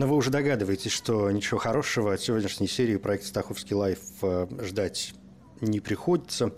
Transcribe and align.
Но 0.00 0.06
вы 0.06 0.16
уже 0.16 0.30
догадываетесь, 0.30 0.92
что 0.92 1.30
ничего 1.30 1.60
хорошего 1.60 2.14
от 2.14 2.22
сегодняшней 2.22 2.68
серии 2.68 2.96
проекта 2.96 3.28
«Стаховский 3.28 3.76
лайф» 3.76 3.98
э, 4.22 4.46
ждать 4.62 5.12
не 5.60 5.78
приходится, 5.80 6.54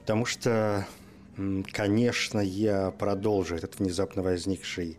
потому 0.00 0.26
что, 0.26 0.84
конечно, 1.72 2.40
я 2.40 2.90
продолжу 2.90 3.54
этот 3.54 3.78
внезапно 3.78 4.24
возникший 4.24 4.98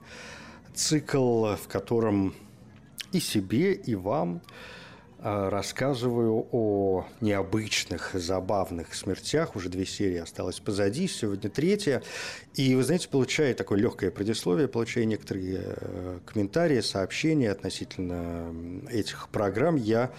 цикл, 0.73 1.55
в 1.55 1.67
котором 1.67 2.33
и 3.11 3.19
себе, 3.19 3.73
и 3.73 3.95
вам– 3.95 4.41
рассказываю 5.23 6.47
о 6.51 7.05
необычных, 7.21 8.11
забавных 8.13 8.93
смертях. 8.93 9.55
Уже 9.55 9.69
две 9.69 9.85
серии 9.85 10.17
осталось 10.17 10.59
позади, 10.59 11.07
сегодня 11.07 11.49
третья. 11.49 12.03
И, 12.55 12.75
вы 12.75 12.83
знаете, 12.83 13.07
получая 13.07 13.53
такое 13.53 13.79
легкое 13.79 14.11
предисловие, 14.11 14.67
получая 14.67 15.05
некоторые 15.05 15.61
э, 15.63 16.19
комментарии, 16.25 16.81
сообщения 16.81 17.51
относительно 17.51 18.53
этих 18.89 19.29
программ, 19.29 19.77
я 19.77 20.11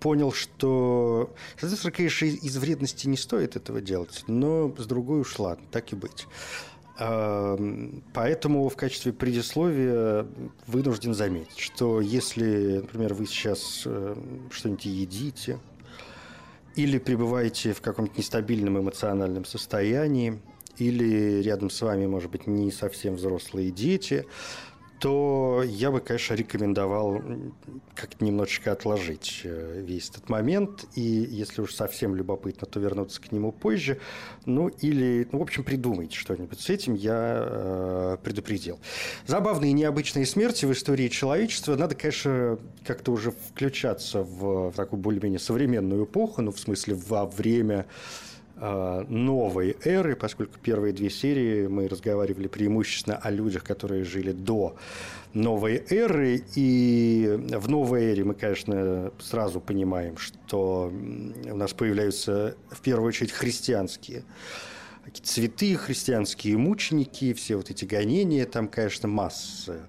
понял, 0.00 0.32
что, 0.32 1.34
соответственно, 1.58 1.92
конечно, 1.92 2.26
из 2.26 2.56
вредности 2.56 3.08
не 3.08 3.16
стоит 3.16 3.56
этого 3.56 3.80
делать, 3.80 4.22
но 4.28 4.72
с 4.78 4.86
другой 4.86 5.24
ладно, 5.38 5.66
так 5.72 5.92
и 5.92 5.96
быть. 5.96 6.26
Эм, 6.96 8.04
поэтому 8.12 8.68
в 8.68 8.76
качестве 8.76 9.12
предисловия 9.12 10.26
вынужден 10.68 11.12
заметить, 11.12 11.58
что 11.58 12.00
если, 12.00 12.78
например, 12.82 13.14
вы 13.14 13.26
сейчас 13.26 13.82
э, 13.84 14.14
что-нибудь 14.50 14.84
едите 14.84 15.58
или 16.76 16.98
пребываете 16.98 17.72
в 17.72 17.80
каком-то 17.80 18.16
нестабильном 18.16 18.78
эмоциональном 18.78 19.44
состоянии, 19.44 20.40
или 20.78 21.42
рядом 21.42 21.70
с 21.70 21.80
вами, 21.82 22.06
может 22.06 22.30
быть, 22.30 22.46
не 22.46 22.70
совсем 22.70 23.14
взрослые 23.14 23.70
дети, 23.70 24.26
то 24.98 25.62
я 25.66 25.90
бы, 25.90 26.00
конечно, 26.00 26.34
рекомендовал 26.34 27.20
как-то 27.94 28.24
немножечко 28.24 28.72
отложить 28.72 29.42
э, 29.44 29.82
весь 29.84 30.10
этот 30.10 30.28
момент. 30.28 30.86
И 30.94 31.00
если 31.00 31.62
уж 31.62 31.74
совсем 31.74 32.14
любопытно, 32.14 32.66
то 32.66 32.80
вернуться 32.80 33.20
к 33.20 33.32
нему 33.32 33.52
позже. 33.52 34.00
Ну, 34.46 34.68
или, 34.68 35.28
ну, 35.32 35.38
в 35.40 35.42
общем, 35.42 35.64
придумайте 35.64 36.16
что-нибудь 36.16 36.60
с 36.60 36.70
этим, 36.70 36.94
я 36.94 37.44
э, 37.46 38.16
предупредил. 38.22 38.78
Забавные 39.26 39.70
и 39.70 39.74
необычные 39.74 40.26
смерти 40.26 40.64
в 40.64 40.72
истории 40.72 41.08
человечества. 41.08 41.76
Надо, 41.76 41.94
конечно, 41.94 42.58
как-то 42.84 43.12
уже 43.12 43.30
включаться 43.30 44.22
в, 44.22 44.70
в 44.70 44.72
такую 44.74 45.00
более-менее 45.00 45.40
современную 45.40 46.04
эпоху, 46.04 46.42
ну, 46.42 46.52
в 46.52 46.58
смысле, 46.58 46.94
во 46.94 47.26
время 47.26 47.86
новой 49.08 49.76
эры, 49.84 50.16
поскольку 50.16 50.58
первые 50.62 50.92
две 50.92 51.10
серии 51.10 51.66
мы 51.66 51.88
разговаривали 51.88 52.48
преимущественно 52.48 53.16
о 53.16 53.30
людях, 53.30 53.64
которые 53.64 54.04
жили 54.04 54.32
до 54.32 54.76
новой 55.34 55.84
эры. 55.90 56.42
И 56.54 57.38
в 57.56 57.68
новой 57.68 58.04
эре 58.04 58.24
мы, 58.24 58.34
конечно, 58.34 59.12
сразу 59.18 59.60
понимаем, 59.60 60.16
что 60.16 60.90
у 60.90 61.56
нас 61.56 61.72
появляются 61.72 62.56
в 62.70 62.80
первую 62.80 63.08
очередь 63.08 63.32
христианские 63.32 64.24
цветы, 65.22 65.76
христианские 65.76 66.56
мученики, 66.56 67.34
все 67.34 67.56
вот 67.56 67.70
эти 67.70 67.84
гонения, 67.84 68.46
там, 68.46 68.68
конечно, 68.68 69.08
масса 69.08 69.86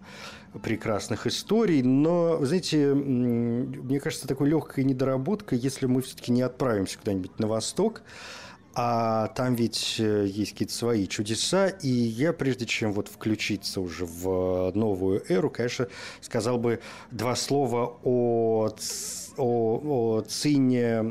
прекрасных 0.64 1.28
историй, 1.28 1.82
но, 1.82 2.44
знаете, 2.46 2.94
мне 2.94 4.00
кажется, 4.00 4.28
такой 4.28 4.50
легкой 4.50 4.84
недоработкой, 4.84 5.58
если 5.58 5.86
мы 5.86 6.02
все-таки 6.02 6.32
не 6.32 6.42
отправимся 6.42 6.98
куда-нибудь 6.98 7.40
на 7.40 7.48
восток, 7.48 8.04
а 8.76 9.30
там 9.30 9.56
ведь 9.56 9.96
э, 10.00 10.26
есть 10.28 10.52
какие-то 10.52 10.74
свои 10.74 11.08
чудеса, 11.08 11.70
и 11.70 11.88
я, 11.88 12.34
прежде 12.34 12.66
чем 12.66 12.92
вот 12.92 13.08
включиться 13.08 13.80
уже 13.80 14.06
в 14.06 14.72
новую 14.76 15.24
эру, 15.32 15.50
конечно, 15.50 15.88
сказал 16.20 16.58
бы 16.58 16.82
два 17.10 17.36
слова 17.36 17.98
о 18.04 18.70
о, 19.38 20.18
о 20.18 20.22
Цине, 20.22 21.02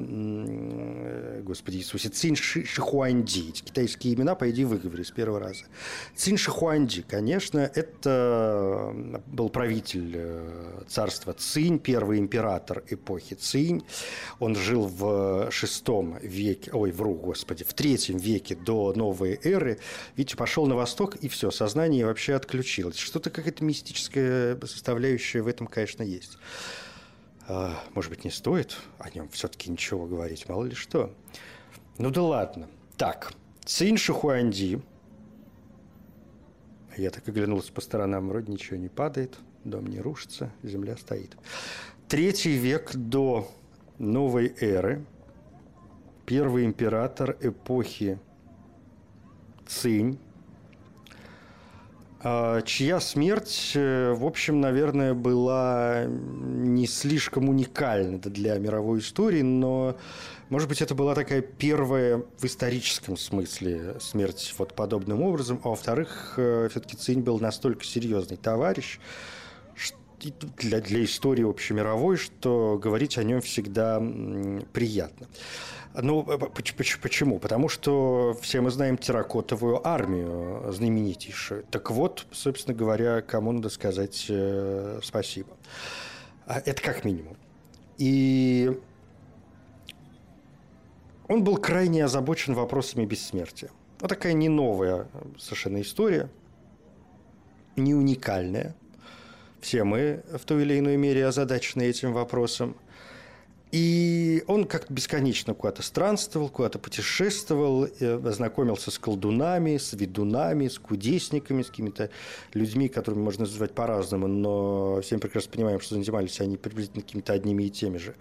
господи 1.43 1.77
Иисусе, 1.77 2.09
Цин 2.09 2.37
Шихуанди. 2.37 3.53
Китайские 3.53 4.15
имена, 4.15 4.35
по 4.35 4.51
идее, 4.51 4.67
выговорили 4.67 5.03
с 5.03 5.11
первого 5.11 5.41
раза. 5.41 5.65
Цин 6.17 6.37
Шихуанди, 6.37 7.03
конечно, 7.03 7.59
это 7.59 8.93
был 9.27 9.49
правитель 9.49 10.13
э, 10.15 10.83
царства 10.89 11.33
Цинь, 11.33 11.79
первый 11.79 12.19
император 12.19 12.83
эпохи 12.89 13.35
Цинь. 13.35 13.85
Он 14.39 14.57
жил 14.57 14.87
в 14.87 15.51
шестом 15.51 16.19
веке, 16.21 16.71
ой, 16.73 16.91
вру, 16.93 17.15
господи, 17.15 17.65
в 17.65 17.75
третьем 17.75 18.19
веке 18.19 18.55
до 18.57 18.93
новой 18.95 19.39
эры. 19.43 19.79
Видите, 20.17 20.37
пошел 20.37 20.67
на 20.67 20.75
восток, 20.75 21.17
и 21.17 21.29
все, 21.29 21.51
сознание 21.51 22.07
вообще 22.07 22.35
отключилось. 22.35 22.97
Что-то 22.97 23.31
какая-то 23.31 23.65
мистическая 23.65 24.59
составляющая 24.63 25.43
в 25.43 25.49
этом, 25.49 25.67
конечно, 25.67 26.03
есть. 26.03 26.39
А, 27.47 27.75
может 27.95 28.11
быть, 28.11 28.25
не 28.25 28.31
стоит 28.31 28.77
о 28.99 29.11
нем 29.11 29.29
все-таки 29.29 29.71
ничего 29.71 30.07
говорить, 30.07 30.49
мало 30.49 30.65
ли 30.65 30.75
что. 30.75 31.15
Ну 31.99 32.11
да 32.11 32.23
ладно. 32.23 32.69
Так, 32.97 33.33
Цин 33.65 33.97
Шихуанди. 33.97 34.81
Я 36.97 37.11
так 37.11 37.29
оглянулся 37.29 37.73
по 37.73 37.81
сторонам, 37.81 38.29
вроде 38.29 38.53
ничего 38.53 38.77
не 38.77 38.89
падает, 38.89 39.37
дом 39.65 39.87
не 39.87 40.01
рушится, 40.01 40.53
земля 40.63 40.97
стоит. 40.97 41.37
Третий 42.09 42.57
век 42.57 42.95
до 42.95 43.51
новой 43.99 44.55
эры. 44.61 45.05
Первый 46.25 46.65
император 46.65 47.37
эпохи 47.41 48.19
Цинь 49.67 50.19
чья 52.65 53.01
смерть, 53.01 53.73
э, 53.75 54.15
в 54.15 54.25
общем, 54.25 54.61
наверное, 54.61 55.13
была 55.13 56.05
не 56.07 56.87
слишком 56.87 57.51
уникальна 57.51 58.19
для 58.19 58.57
мировой 58.59 59.01
истории, 59.01 59.43
но, 59.43 59.97
может 60.49 60.69
быть, 60.71 60.81
это 60.81 60.95
была 60.95 61.15
такая 61.15 61.43
первая 61.43 62.23
в 62.39 62.45
историческом 62.45 63.19
смысле 63.19 63.97
смерть 64.01 64.55
вот 64.57 64.75
подобным 64.75 65.21
образом, 65.21 65.61
а 65.65 65.69
во-вторых, 65.69 66.35
э, 66.39 66.69
все-таки 66.71 66.97
Цинь 66.97 67.21
был 67.21 67.39
настолько 67.41 67.85
серьезный 67.85 68.39
товарищ, 68.39 69.01
для, 70.59 70.81
для 70.81 71.05
истории 71.05 71.49
общемировой, 71.49 72.17
что 72.17 72.79
говорить 72.83 73.19
о 73.19 73.25
нем 73.25 73.41
всегда 73.41 74.01
приятно. 74.73 75.29
Ну, 75.95 76.25
э, 76.29 76.39
почему? 76.39 77.39
Потому 77.39 77.69
что 77.69 78.37
все 78.41 78.61
мы 78.61 78.71
знаем 78.71 78.99
терракотовую 78.99 79.87
армию 79.87 80.73
знаменитейшую. 80.73 81.65
Так 81.71 81.91
вот, 81.91 82.27
собственно 82.33 82.77
говоря, 82.77 83.23
кому 83.23 83.53
надо 83.53 83.69
сказать 83.69 84.27
э, 84.29 84.99
спасибо. 85.03 85.57
А, 86.47 86.61
это 86.65 86.83
как 86.83 87.05
минимум. 87.05 87.37
И 87.97 88.77
он 91.29 91.45
был 91.45 91.57
крайне 91.59 92.05
озабочен 92.05 92.55
вопросами 92.55 93.07
бессмертия. 93.07 93.71
Вот 94.01 94.09
такая 94.09 94.33
не 94.33 94.49
новая 94.49 95.07
совершенно 95.39 95.81
история, 95.81 96.29
не 97.77 97.95
уникальная. 97.95 98.75
Все 99.65 99.83
мы 99.83 100.23
в 100.31 100.45
той 100.45 100.61
или 100.63 100.79
иной 100.79 100.99
мере 100.99 101.27
озадачены 101.27 101.85
этим 101.85 102.13
вопросом. 102.13 102.77
И 103.73 104.45
он 104.47 104.67
как-то 104.67 104.93
бесконечно 104.93 105.55
куда-то 105.55 105.83
странствовал, 105.83 106.51
куда-то 106.51 106.79
путешествовал, 106.79 107.87
э, 107.87 108.21
знакомился 108.31 108.91
с 108.91 108.99
колдунами, 108.99 109.79
с 109.79 109.95
ведунами, 109.95 110.69
с 110.69 110.79
кудесниками, 110.79 111.63
с 111.63 111.71
какими-то 111.71 112.11
людьми, 112.53 112.91
которыми 112.91 113.23
можно 113.23 113.47
называть 113.47 113.73
по-разному, 113.73 114.29
но 114.29 115.01
всем 115.01 115.19
прекрасно 115.19 115.51
понимаем, 115.51 115.81
что 115.81 115.95
занимались 115.95 116.43
они 116.43 116.59
приблизительно 116.59 117.03
какими-то 117.03 117.33
одними 117.33 117.65
и 117.65 117.71
теми 117.71 117.97
же 117.97 118.15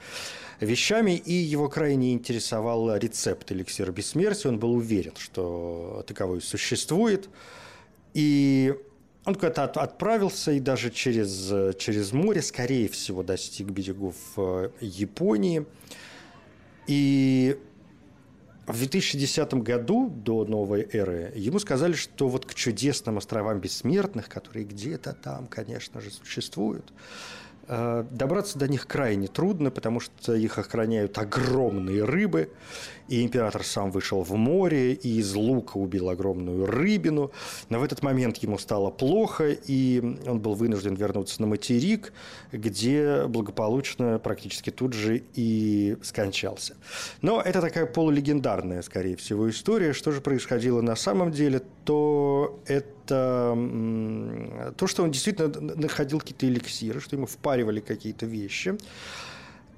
вещами. 0.62 1.12
И 1.18 1.34
его 1.34 1.68
крайне 1.68 2.13
интересовал 2.13 2.95
рецепт 2.95 3.51
эликсира 3.51 3.92
бессмертия. 3.92 4.50
Он 4.50 4.60
был 4.60 4.72
уверен, 4.72 5.13
что 5.18 6.06
таковой 6.07 6.42
существует. 6.42 7.28
И 8.13 8.74
он 9.25 9.35
куда-то 9.35 9.63
от, 9.63 9.77
отправился 9.77 10.51
и 10.51 10.59
даже 10.59 10.89
через, 10.89 11.75
через 11.77 12.11
море, 12.11 12.41
скорее 12.41 12.89
всего, 12.89 13.23
достиг 13.23 13.67
берегов 13.69 14.15
э, 14.37 14.69
Японии. 14.81 15.65
И 16.87 17.57
в 18.67 18.77
2010 18.77 19.53
году, 19.55 20.09
до 20.09 20.45
новой 20.45 20.87
эры, 20.91 21.31
ему 21.35 21.59
сказали, 21.59 21.93
что 21.93 22.27
вот 22.27 22.45
к 22.45 22.53
чудесным 22.53 23.17
островам 23.17 23.59
бессмертных, 23.59 24.29
которые 24.29 24.65
где-то 24.65 25.13
там, 25.13 25.47
конечно 25.47 26.01
же, 26.01 26.11
существуют, 26.11 26.91
добраться 27.68 28.60
до 28.60 28.68
них 28.68 28.88
крайне 28.88 29.27
трудно, 29.27 29.71
потому 29.71 30.00
что 30.00 30.33
их 30.33 30.57
охраняют 30.57 31.18
огромные 31.18 32.04
рыбы, 32.04 32.50
и 33.07 33.24
император 33.24 33.63
сам 33.63 33.92
вышел 33.92 34.24
в 34.24 34.33
море 34.36 34.94
и 34.94 35.19
из 35.19 35.33
лука 35.33 35.77
убил 35.77 36.10
огромную 36.10 36.65
рыбину. 36.65 37.31
Но 37.69 37.80
в 37.80 37.83
этот 37.83 38.01
момент 38.01 38.38
ему 38.38 38.57
стало 38.57 38.92
плохо, 38.92 39.50
и 39.51 40.01
он 40.25 40.39
был 40.39 40.56
вынужден 40.56 40.95
вернуться 40.95 41.42
на 41.42 41.48
материк, 41.48 42.13
где 42.51 43.25
благополучно 43.27 44.19
практически 44.19 44.69
тут 44.69 44.94
же 44.94 45.24
и 45.36 45.98
скончался. 46.01 46.75
Но 47.21 47.42
это 47.42 47.62
такая 47.62 47.86
полулегендарная, 47.86 48.81
скорее 48.81 49.16
всего, 49.16 49.50
история. 49.50 49.94
Что 49.94 50.12
же 50.12 50.21
происходило 50.21 50.81
на 50.81 50.95
самом 50.95 51.31
деле, 51.31 51.62
то 51.86 52.62
это 52.66 52.88
то, 53.07 54.88
что 54.88 55.03
он 55.03 55.11
действительно 55.11 55.50
находил 55.75 56.19
какие-то 56.19 56.47
эликсиры, 56.47 57.00
что 57.00 57.15
ему 57.15 57.25
впаривали 57.25 57.79
какие-то 57.79 58.25
вещи. 58.25 58.77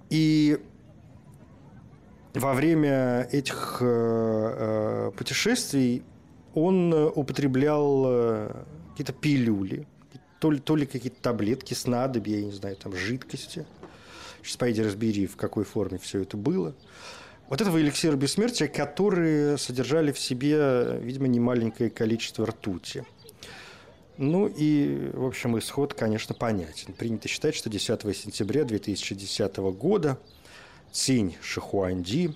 И 0.09 0.59
во 2.35 2.53
время 2.53 3.27
этих 3.31 3.77
э, 3.81 3.85
э, 3.85 5.11
путешествий 5.17 6.03
он 6.53 6.93
употреблял 6.93 8.03
э, 8.07 8.63
какие-то 8.91 9.13
пилюли, 9.13 9.87
то 10.39 10.51
ли, 10.51 10.59
то 10.59 10.75
ли 10.75 10.85
какие-то 10.85 11.21
таблетки, 11.21 11.73
снадобья, 11.73 12.37
я 12.37 12.45
не 12.45 12.51
знаю, 12.51 12.75
там 12.75 12.95
жидкости. 12.95 13.65
Сейчас 14.41 14.57
пойди 14.57 14.83
разбери, 14.83 15.27
в 15.27 15.37
какой 15.37 15.63
форме 15.63 15.97
все 15.97 16.21
это 16.21 16.37
было. 16.37 16.75
Вот 17.47 17.61
этого 17.61 17.79
эликсира 17.79 18.15
бессмертия, 18.15 18.67
которые 18.67 19.57
содержали 19.57 20.11
в 20.11 20.19
себе, 20.19 20.99
видимо, 21.01 21.27
немаленькое 21.27 21.89
количество 21.89 22.45
ртути. 22.45 23.05
Ну 24.17 24.47
и, 24.47 25.11
в 25.13 25.25
общем, 25.25 25.57
исход, 25.59 25.93
конечно, 25.93 26.33
понятен. 26.33 26.93
Принято 26.93 27.27
считать, 27.27 27.55
что 27.55 27.69
10 27.69 28.01
сентября 28.15 28.63
2010 28.63 29.57
года– 29.57 30.17
Цинь 30.95 31.35
Шихуанди 31.41 32.33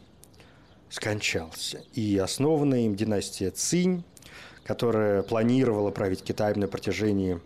скончался. 0.90 1.82
И 1.94 2.18
основанная 2.18 2.82
им 2.82 2.96
династия 2.98 3.52
Цинь, 3.52 4.04
которая 4.66 5.24
планировала 5.24 5.92
править 5.92 6.24
Китаем 6.24 6.60
на 6.60 6.68
протяжении 6.68 7.40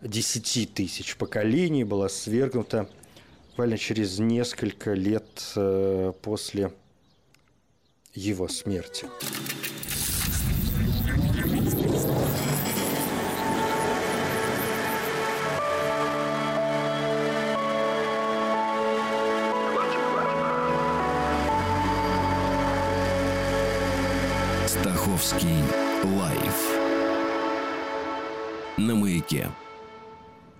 10 0.00 0.72
тысяч 0.72 1.18
поколений, 1.18 1.84
была 1.84 2.08
свергнута 2.08 2.88
буквально 3.50 3.76
через 3.76 4.18
несколько 4.18 4.94
лет 4.94 5.52
э, 5.56 6.14
после 6.22 6.72
его 8.14 8.48
смерти. 8.48 9.06
Стаховский 25.24 25.62
лайф 26.18 26.76
на 28.76 28.94
маяке. 28.94 29.50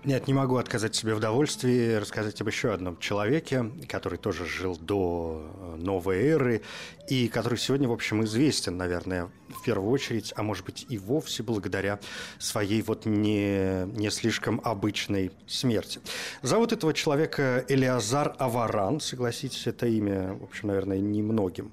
Нет, 0.05 0.27
не 0.27 0.33
могу 0.33 0.57
отказать 0.57 0.95
себе 0.95 1.13
в 1.15 1.19
удовольствии 1.19 1.97
рассказать 1.97 2.41
об 2.41 2.49
еще 2.49 2.73
одном 2.73 2.99
человеке, 2.99 3.71
который 3.89 4.17
тоже 4.17 4.47
жил 4.47 4.79
до 4.79 5.45
э, 5.45 5.77
новой 5.77 6.17
эры 6.23 6.63
и 7.09 7.29
который 7.29 7.59
сегодня, 7.59 7.89
в 7.89 7.93
общем, 7.93 8.25
известен, 8.25 8.79
наверное, 8.79 9.31
в 9.49 9.63
первую 9.65 9.91
очередь, 9.91 10.33
а 10.35 10.43
может 10.43 10.65
быть 10.65 10.87
и 10.89 10.97
вовсе 10.97 11.43
благодаря 11.43 11.99
своей 12.39 12.81
вот 12.81 13.05
не, 13.05 13.85
не 13.99 14.11
слишком 14.11 14.63
обычной 14.65 15.31
смерти. 15.47 16.01
Зовут 16.41 16.73
этого 16.73 16.95
человека 16.95 17.67
Элиазар 17.69 18.35
Аваран, 18.39 19.01
согласитесь, 19.01 19.67
это 19.67 19.87
имя, 19.87 20.33
в 20.33 20.45
общем, 20.45 20.69
наверное, 20.69 20.99
немногим 21.01 21.73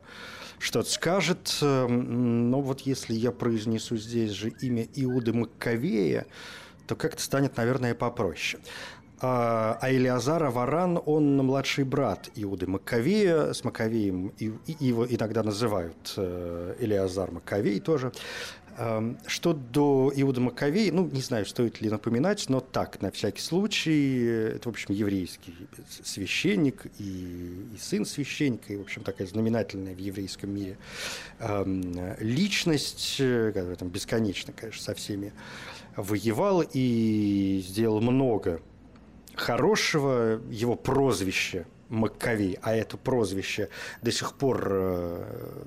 что-то 0.61 0.89
скажет. 0.89 1.57
Эм, 1.61 2.49
но 2.49 2.61
вот 2.61 2.81
если 2.81 3.13
я 3.13 3.31
произнесу 3.31 3.97
здесь 3.97 4.31
же 4.31 4.49
имя 4.49 4.87
Иуды 4.95 5.33
Маккавея, 5.33 6.25
то 6.87 6.95
как-то 6.95 7.21
станет, 7.21 7.57
наверное, 7.57 7.95
попроще. 7.95 8.61
А, 9.23 9.77
а 9.79 9.91
Илиазар 9.91 10.43
Аваран, 10.43 10.99
он 11.05 11.37
младший 11.37 11.83
брат 11.83 12.29
Иуды 12.35 12.65
Маккавея. 12.65 13.53
С 13.53 13.63
Маккавеем 13.63 14.33
его 14.37 15.05
иногда 15.05 15.43
называют 15.43 16.13
э, 16.17 16.75
Илиазар 16.79 17.31
Маккавей 17.31 17.79
тоже. 17.79 18.11
Что 19.27 19.53
до 19.53 20.11
Иуда 20.15 20.39
Маковей, 20.39 20.91
ну, 20.91 21.05
не 21.05 21.21
знаю, 21.21 21.45
стоит 21.45 21.81
ли 21.81 21.89
напоминать, 21.89 22.45
но 22.47 22.61
так, 22.61 23.01
на 23.01 23.11
всякий 23.11 23.41
случай, 23.41 24.23
это, 24.55 24.69
в 24.69 24.71
общем, 24.71 24.95
еврейский 24.95 25.53
священник 25.89 26.85
и, 26.97 27.67
и 27.75 27.77
сын 27.77 28.05
священника, 28.05 28.71
и, 28.71 28.77
в 28.77 28.81
общем, 28.81 29.03
такая 29.03 29.27
знаменательная 29.27 29.93
в 29.93 29.99
еврейском 29.99 30.55
мире 30.55 30.77
личность, 32.19 33.17
которая 33.17 33.75
там 33.75 33.89
бесконечно, 33.89 34.53
конечно, 34.53 34.81
со 34.81 34.95
всеми 34.95 35.33
воевал 35.97 36.63
и 36.73 37.63
сделал 37.67 37.99
много 37.99 38.61
хорошего. 39.35 40.41
Его 40.49 40.75
прозвище 40.75 41.65
Маковей, 41.89 42.57
а 42.61 42.73
это 42.73 42.97
прозвище 42.97 43.69
до 44.01 44.11
сих 44.11 44.33
пор 44.33 44.67
э, 44.71 45.63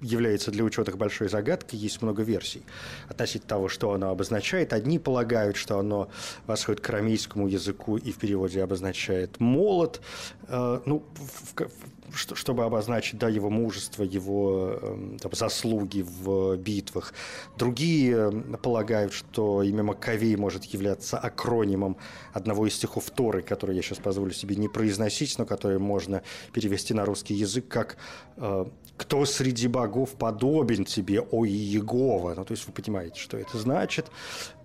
является 0.00 0.50
для 0.50 0.64
ученых 0.64 0.96
большой 0.96 1.28
загадкой, 1.28 1.78
есть 1.78 2.02
много 2.02 2.22
версий 2.22 2.62
относительно 3.08 3.48
того, 3.48 3.68
что 3.68 3.92
оно 3.92 4.10
обозначает. 4.10 4.72
Одни 4.72 4.98
полагают, 4.98 5.56
что 5.56 5.78
оно 5.78 6.08
восходит 6.46 6.80
к 6.80 6.88
арамейскому 6.88 7.48
языку 7.48 7.96
и 7.96 8.12
в 8.12 8.16
переводе 8.18 8.62
обозначает 8.62 9.40
молот, 9.40 10.00
э, 10.48 10.80
ну, 10.86 11.04
в, 11.14 11.54
в, 11.56 11.66
чтобы 12.12 12.64
обозначить 12.64 13.18
да, 13.18 13.28
его 13.28 13.50
мужество, 13.50 14.02
его 14.02 14.78
э, 14.80 15.18
там, 15.20 15.32
заслуги 15.32 16.02
в 16.02 16.56
битвах. 16.56 17.14
Другие 17.56 18.30
полагают, 18.62 19.12
что 19.12 19.62
имя 19.62 19.82
Маковей 19.82 20.36
может 20.36 20.64
являться 20.64 21.18
акронимом 21.18 21.96
одного 22.32 22.66
из 22.66 22.74
стихов 22.74 23.10
Торы, 23.10 23.42
который 23.42 23.76
я 23.76 23.82
сейчас 23.82 23.98
позволю 23.98 24.32
себе 24.32 24.56
не 24.56 24.68
произносить, 24.68 25.38
но 25.38 25.46
который 25.46 25.78
можно 25.78 26.22
перевести 26.52 26.94
на 26.94 27.04
русский 27.04 27.34
язык 27.34 27.68
как 27.68 27.96
э, 28.36 28.66
кто 29.00 29.24
среди 29.24 29.66
богов 29.66 30.10
подобен 30.10 30.84
тебе, 30.84 31.22
о 31.22 31.46
Иегова? 31.46 32.34
Ну, 32.34 32.44
то 32.44 32.52
есть 32.52 32.66
вы 32.66 32.74
понимаете, 32.74 33.18
что 33.18 33.38
это 33.38 33.56
значит. 33.56 34.10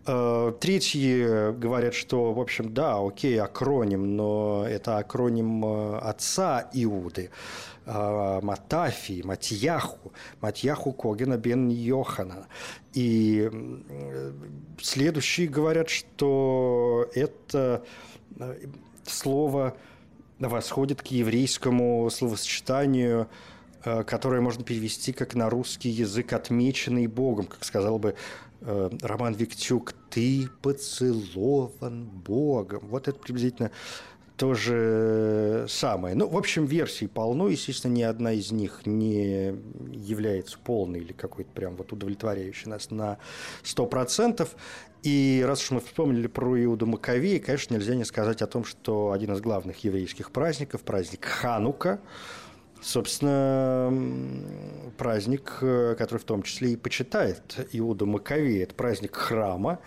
Э, 0.05 0.51
третьи 0.59 1.53
говорят, 1.57 1.93
что, 1.93 2.33
в 2.33 2.41
общем, 2.41 2.74
да, 2.74 2.98
окей, 3.00 3.39
акроним, 3.39 4.17
но 4.17 4.65
это 4.67 4.98
акроним 4.98 5.63
э, 5.63 6.00
отца 6.00 6.69
Иуды, 6.74 7.29
э, 7.86 8.39
Матафи, 8.43 9.21
Матьяху, 9.24 10.12
Матьяху 10.41 10.91
Когена 10.91 11.38
бен 11.38 11.69
Йохана. 11.69 12.48
И 12.91 13.50
следующие 14.81 15.48
говорят, 15.48 15.88
что 15.89 17.10
это 17.15 17.86
слово 19.07 19.77
восходит 20.39 21.01
к 21.01 21.07
еврейскому 21.07 22.10
словосочетанию– 22.10 23.29
которое 23.86 24.42
можно 24.42 24.63
перевести 24.63 25.13
как 25.13 25.36
на 25.36 25.50
русский 25.50 25.89
язык 25.89 26.34
«отмеченный 26.34 27.08
Богом», 27.08 27.46
как 27.46 27.63
сказал 27.63 28.00
бы 28.00 28.15
э, 28.62 28.89
Роман 29.01 29.34
Виктюк, 29.34 29.94
«ты 30.10 30.50
поцелован 30.62 32.06
Богом». 32.06 32.88
Вот 32.88 33.08
это 33.08 33.20
приблизительно 33.20 33.72
то 34.38 34.54
же 34.54 35.65
самое. 35.70 36.15
Ну, 36.15 36.27
в 36.27 36.38
общем, 36.38 36.65
версий 36.65 37.08
полно. 37.08 37.48
Естественно, 37.48 37.94
ни 37.94 38.01
одна 38.01 38.34
из 38.34 38.51
них 38.51 38.82
не 38.86 39.56
является 39.94 40.58
полной 40.60 41.00
или 41.00 41.13
какой-то 41.13 41.51
прям 41.51 41.75
вот 41.75 41.94
удовлетворяющей 41.94 42.70
нас 42.70 42.92
на 42.92 43.18
100%. 43.63 44.48
И 45.04 45.44
раз 45.48 45.62
уж 45.63 45.72
мы 45.72 45.80
вспомнили 45.82 46.27
про 46.27 46.62
Иуду 46.63 46.88
Маковея, 46.88 47.39
конечно, 47.39 47.75
нельзя 47.75 47.94
не 47.94 48.06
сказать 48.06 48.42
о 48.42 48.48
том, 48.48 48.65
что 48.65 49.12
один 49.12 49.34
из 49.34 49.39
главных 49.39 49.84
еврейских 49.84 50.32
праздников, 50.32 50.82
праздник 50.82 51.24
Ханука, 51.25 52.00
Собственно, 52.86 53.92
праздник, 54.96 55.58
э, 55.62 55.96
который 55.98 56.20
в 56.20 56.24
том 56.24 56.44
числе 56.44 56.74
и 56.74 56.75
почитает 56.75 57.68
Иуда 57.72 58.06
Маковей. 58.06 58.62
Это 58.62 58.75
праздник 58.75 59.15
храма, 59.15 59.80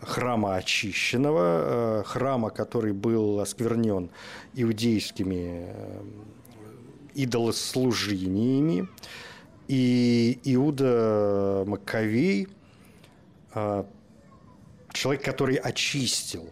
храма 0.00 0.56
очищенного, 0.56 2.00
э, 2.00 2.02
храма, 2.06 2.48
который 2.48 2.94
был 2.94 3.40
осквернен 3.40 4.08
иудейскими 4.54 5.66
э, 5.68 6.02
идолослужениями. 7.16 8.88
И 9.68 10.40
Иуда 10.44 11.64
Маковей, 11.66 12.48
человек, 14.94 15.22
который 15.22 15.56
очистил 15.56 16.48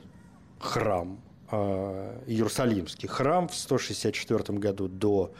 храм, 0.58 1.18
Иерусалимский 1.50 3.08
храм 3.08 3.48
в 3.48 3.54
164 3.54 4.58
году 4.58 4.88
до 4.88 5.32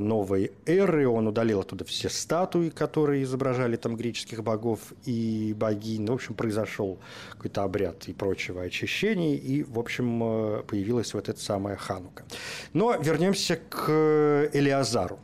новой 0.00 0.52
эры. 0.66 1.08
Он 1.08 1.28
удалил 1.28 1.60
оттуда 1.60 1.84
все 1.84 2.08
статуи, 2.08 2.68
которые 2.70 3.22
изображали 3.22 3.76
там 3.76 3.96
греческих 3.96 4.42
богов 4.42 4.80
и 5.04 5.54
богинь. 5.56 6.02
Ну, 6.02 6.12
в 6.12 6.14
общем, 6.16 6.34
произошел 6.34 6.98
какой-то 7.30 7.62
обряд 7.62 8.08
и 8.08 8.12
прочего 8.12 8.62
очищения, 8.62 9.36
и, 9.36 9.62
в 9.62 9.78
общем, 9.78 10.22
э, 10.22 10.62
появилась 10.64 11.14
вот 11.14 11.28
эта 11.28 11.40
самая 11.40 11.76
Ханука. 11.76 12.24
Но 12.72 12.96
вернемся 12.96 13.56
к 13.56 14.50
Элиазару. 14.52 15.18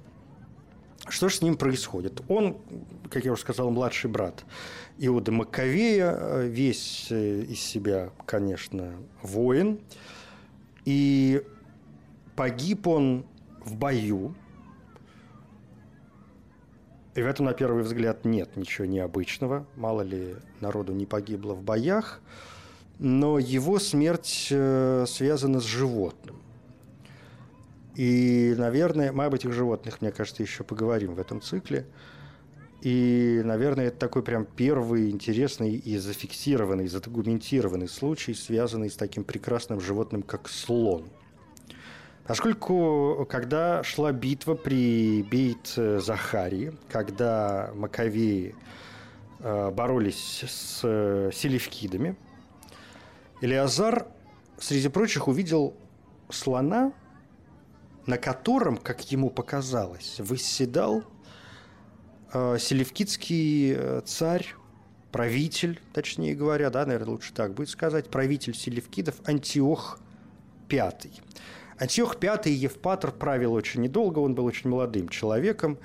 Что 1.09 1.29
же 1.29 1.37
с 1.37 1.43
ним 1.43 1.57
происходит? 1.57 2.23
Он, 2.29 2.57
как 3.11 3.25
я 3.25 3.33
уже 3.33 3.43
сказал, 3.43 3.71
младший 3.71 4.11
брат 4.11 4.45
Иуда 4.99 5.33
Маковея, 5.33 6.17
э, 6.17 6.47
весь 6.47 7.09
э, 7.11 7.43
из 7.43 7.61
себя, 7.61 8.11
конечно, 8.27 8.95
воин. 9.23 9.81
И 10.85 11.43
погиб 12.37 12.87
он 12.87 13.27
в 13.65 13.75
бою, 13.75 14.35
и 17.15 17.23
в 17.23 17.27
этом, 17.27 17.47
на 17.47 17.53
первый 17.53 17.85
взгляд, 17.85 18.25
нет 18.25 18.57
ничего 18.57 18.87
необычного. 18.87 19.67
Мало 19.77 20.03
ли 20.03 20.35
народу 20.61 20.93
не 20.93 21.07
погибло 21.07 21.55
в 21.55 21.63
боях. 21.63 22.21
Но 22.99 23.39
его 23.39 23.79
смерть 23.79 24.49
э, 24.51 25.05
связана 25.07 25.61
с 25.61 25.65
животным. 25.65 26.37
И, 27.95 28.55
наверное, 28.57 29.13
мы 29.13 29.27
об 29.27 29.35
этих 29.35 29.53
животных, 29.53 30.01
мне 30.01 30.11
кажется, 30.11 30.43
еще 30.43 30.65
поговорим 30.65 31.15
в 31.15 31.21
этом 31.21 31.41
цикле. 31.41 31.87
И, 32.83 33.41
наверное, 33.45 33.87
это 33.87 33.99
такой 33.99 34.23
прям 34.23 34.45
первый 34.45 35.11
интересный 35.11 35.77
и 35.77 35.97
зафиксированный, 35.99 36.89
задокументированный 36.89 37.89
случай, 37.89 38.35
связанный 38.35 38.91
с 38.91 38.97
таким 38.97 39.23
прекрасным 39.23 39.81
животным, 39.81 40.23
как 40.23 40.49
слон– 40.49 41.05
Поскольку, 42.27 43.27
когда 43.29 43.83
шла 43.83 44.11
битва 44.11 44.55
при 44.55 45.23
Бейт-Захарии, 45.23 46.75
когда 46.89 47.71
Маковеи 47.75 48.55
э, 49.41 49.71
боролись 49.71 50.43
с 50.47 50.81
э, 50.85 51.31
селевкидами, 51.35 52.17
Илиазар, 53.43 54.07
среди 54.59 54.89
прочих, 54.89 55.29
увидел 55.29 55.75
слона, 56.31 56.95
на 58.07 58.17
котором, 58.17 58.79
как 58.79 59.03
ему 59.13 59.29
показалось, 59.29 60.17
восседал 60.19 61.05
э, 62.33 62.57
селевкидский 62.59 64.01
царь, 64.07 64.47
правитель, 65.13 65.79
точнее 65.93 66.35
говоря, 66.35 66.71
да, 66.71 66.87
наверное, 66.87 67.13
лучше 67.13 67.35
так 67.35 67.53
будет 67.53 67.69
сказать, 67.69 68.09
правитель 68.09 68.55
селевкидов 68.55 69.17
Антиох 69.27 70.01
V. 70.71 70.91
Антиох 71.85 72.17
V 72.19 72.49
Евпатор 72.49 73.13
правил 73.13 73.53
очень 73.53 73.83
недолго, 73.83 74.19
он 74.21 74.35
был 74.35 74.47
очень 74.47 74.71
молодым 74.71 75.11
человеком. 75.11 75.77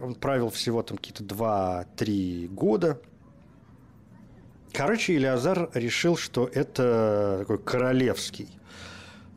Он 0.00 0.14
правил 0.14 0.48
всего 0.48 0.82
там 0.82 0.96
какие-то 0.96 1.24
2-3 1.24 2.48
года. 2.48 2.98
Короче, 4.72 5.12
Илиазар 5.12 5.68
решил, 5.74 6.16
что 6.16 6.46
это 6.46 7.36
такой 7.40 7.58
королевский 7.58 8.48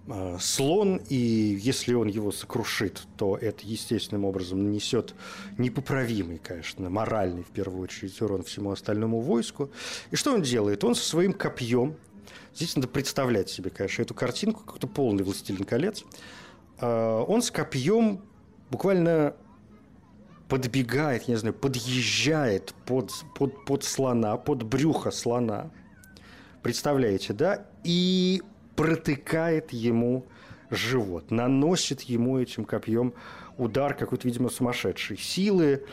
э, 0.08 0.38
слон, 0.40 1.02
и 1.10 1.18
если 1.62 1.94
он 1.96 2.08
его 2.08 2.32
сокрушит, 2.32 3.06
то 3.18 3.36
это 3.36 3.66
естественным 3.66 4.24
образом 4.24 4.64
нанесет 4.64 5.14
непоправимый, 5.58 6.38
конечно, 6.38 6.90
моральный, 6.90 7.44
в 7.44 7.50
первую 7.50 7.84
очередь, 7.84 8.22
урон 8.22 8.44
всему 8.44 8.72
остальному 8.72 9.20
войску. 9.20 9.70
И 10.12 10.16
что 10.16 10.34
он 10.34 10.44
делает? 10.44 10.82
Он 10.86 10.96
со 10.96 11.04
своим 11.04 11.34
копьем 11.34 11.98
Здесь 12.54 12.76
надо 12.76 12.88
представлять 12.88 13.50
себе, 13.50 13.70
конечно, 13.70 14.02
эту 14.02 14.14
картинку, 14.14 14.64
как-то 14.64 14.88
полный 14.88 15.24
«Властелин 15.24 15.64
колец». 15.64 16.04
А, 16.80 17.24
он 17.24 17.42
с 17.42 17.52
копьем 17.52 18.22
буквально 18.70 19.36
подбегает, 20.50 21.24
я 21.24 21.34
не 21.34 21.40
знаю, 21.40 21.54
подъезжает 21.54 22.74
под, 22.86 23.12
под, 23.36 23.66
под 23.66 23.84
слона, 23.84 24.38
под 24.38 24.64
брюхо 24.64 25.12
слона. 25.12 25.72
Представляете, 26.62 27.34
да? 27.34 27.66
И 27.84 28.42
протыкает 28.76 29.74
ему 29.74 30.26
живот, 30.70 31.32
наносит 31.32 32.02
ему 32.02 32.40
этим 32.40 32.66
копьем 32.66 33.14
удар 33.58 33.94
какой-то, 33.94 34.28
видимо, 34.28 34.50
сумасшедшей 34.50 35.18
силы, 35.18 35.84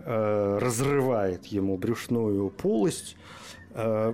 э, 0.00 0.58
разрывает 0.60 1.46
ему 1.46 1.76
брюшную 1.76 2.50
полость, 2.50 3.16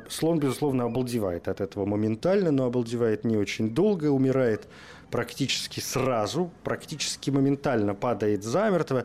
слон, 0.09 0.41
безусловно, 0.41 0.85
обалдевает 0.85 1.47
от 1.47 1.61
этого 1.61 1.87
моментально, 1.87 2.51
но 2.51 2.65
обалдевает 2.65 3.25
не 3.25 3.37
очень 3.37 3.71
долго, 3.71 4.07
умирает 4.07 4.67
практически 5.13 5.79
сразу, 5.79 6.51
практически 6.65 7.31
моментально 7.31 7.95
падает 7.95 8.43
замертво. 8.43 9.05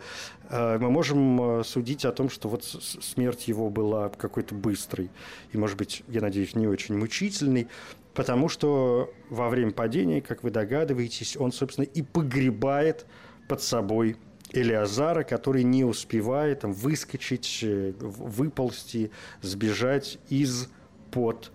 Э, 0.49 0.77
мы 0.79 0.89
можем 0.89 1.59
э, 1.59 1.63
судить 1.63 2.05
о 2.05 2.13
том, 2.13 2.29
что 2.29 2.47
вот 2.47 2.63
смерть 2.63 3.49
его 3.49 3.69
была 3.69 4.09
какой-то 4.09 4.55
быстрой 4.55 5.11
и, 5.51 5.57
может 5.57 5.77
быть, 5.77 6.03
я 6.07 6.21
надеюсь, 6.21 6.55
не 6.55 6.65
очень 6.65 6.97
мучительной, 6.97 7.67
потому 8.13 8.47
что 8.47 9.13
во 9.29 9.49
время 9.49 9.71
падения, 9.71 10.21
как 10.21 10.43
вы 10.43 10.49
догадываетесь, 10.49 11.35
он, 11.35 11.51
собственно, 11.51 11.85
и 11.85 12.01
погребает 12.01 13.05
под 13.49 13.61
собой 13.61 14.15
Элиазара, 14.51 15.23
который 15.23 15.63
не 15.63 15.83
успевает 15.83 16.61
там, 16.61 16.73
выскочить, 16.73 17.59
э, 17.63 17.93
выползти, 17.99 19.11
сбежать 19.41 20.19
из-под 20.29 21.51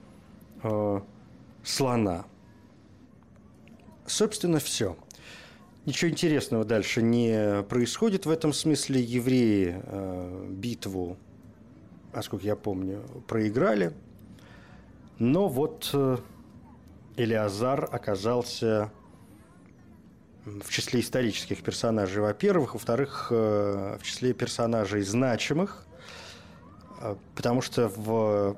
э, 0.62 1.00
слона. 1.62 2.26
Собственно, 4.06 4.58
все. 4.58 4.96
Ничего 5.87 6.11
интересного 6.11 6.64
дальше 6.64 7.02
не 7.02 7.62
происходит 7.64 8.26
в 8.26 8.30
этом 8.30 8.52
смысле. 8.52 9.00
Евреи 9.00 9.80
э, 9.82 10.46
битву, 10.50 11.16
насколько 12.12 12.46
я 12.46 12.56
помню, 12.56 13.02
проиграли. 13.26 13.92
Но 15.18 15.49
вот 15.49 15.90
э, 15.92 16.18
Элиазар 17.16 17.88
оказался 17.90 18.92
в 20.44 20.70
числе 20.70 21.00
исторических 21.00 21.62
персонажей, 21.62 22.20
во-первых. 22.20 22.75
Во-вторых, 22.75 23.28
э, 23.30 23.96
в 24.00 24.02
числе 24.02 24.32
персонажей 24.32 25.02
значимых, 25.02 25.87
э, 27.00 27.16
потому 27.34 27.62
что 27.62 27.88
в, 27.88 28.56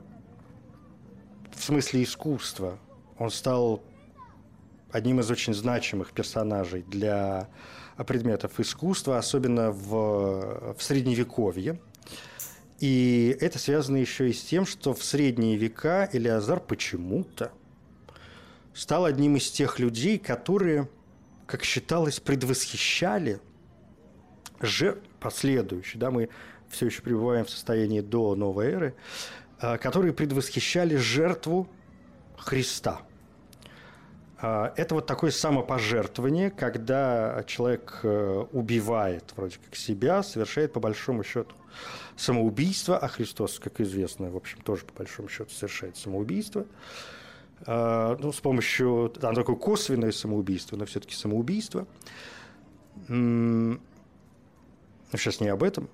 в 1.55 1.63
смысле 1.63 2.03
искусства 2.03 2.79
он 3.19 3.31
стал 3.31 3.83
одним 4.91 5.21
из 5.21 5.31
очень 5.31 5.55
значимых 5.55 6.13
персонажей 6.13 6.83
для 6.83 7.49
предметов 8.07 8.59
искусства, 8.61 9.19
особенно 9.19 9.71
в, 9.71 10.75
в 10.77 10.83
Средневековье. 10.83 11.79
И 12.81 13.37
это 13.41 13.59
связано 13.59 13.99
еще 13.99 14.31
и 14.31 14.33
с 14.33 14.43
тем, 14.43 14.67
что 14.67 14.95
в 14.95 15.05
средние 15.05 15.57
века 15.57 16.09
Элиазар 16.13 16.61
почему-то 16.61 17.53
стал 18.73 19.05
одним 19.05 19.37
из 19.37 19.51
тех 19.51 19.79
людей, 19.79 20.19
которые– 20.19 20.89
как 21.47 21.65
считалось, 21.65 22.21
предвосхищали 22.21 23.41
же 24.61 25.01
последующие, 25.21 26.01
да, 26.01 26.11
мы 26.11 26.29
все 26.69 26.87
еще 26.87 27.03
пребываем 27.03 27.45
в 27.45 27.51
состоянии 27.51 28.01
до 28.01 28.35
новой 28.35 28.67
эры, 28.67 28.95
а, 29.61 29.79
которые 29.79 30.13
предвосхищали 30.13 30.97
жертву 30.97 31.69
Христа. 32.37 33.03
А, 34.39 34.73
это 34.77 34.95
вот 34.95 35.07
такое 35.07 35.31
самопожертвование, 35.31 36.51
когда 36.51 37.45
человек 37.47 38.01
э, 38.03 38.45
убивает 38.53 39.33
вроде 39.37 39.57
как 39.65 39.77
себя, 39.77 40.23
совершает 40.23 40.73
по 40.73 40.81
большому 40.81 41.23
счету 41.23 41.55
самоубийство, 42.17 42.99
а 42.99 43.09
Христос, 43.09 43.59
как 43.59 43.81
известно, 43.81 44.31
в 44.31 44.37
общем, 44.37 44.61
тоже 44.61 44.85
по 44.85 44.95
большому 44.95 45.29
счету 45.29 45.51
совершает 45.51 45.97
самоубийство. 45.97 46.67
А, 47.67 48.17
ну, 48.21 48.33
с 48.33 48.41
помощью, 48.41 49.13
там 49.21 49.35
такое 49.35 49.57
косвенное 49.57 50.13
самоубийство, 50.13 50.77
но 50.77 50.85
все-таки 50.85 51.15
самоубийство. 51.15 51.87
Сейчас 53.07 53.81
не 55.41 55.49
об 55.49 55.63
этом. 55.63 55.89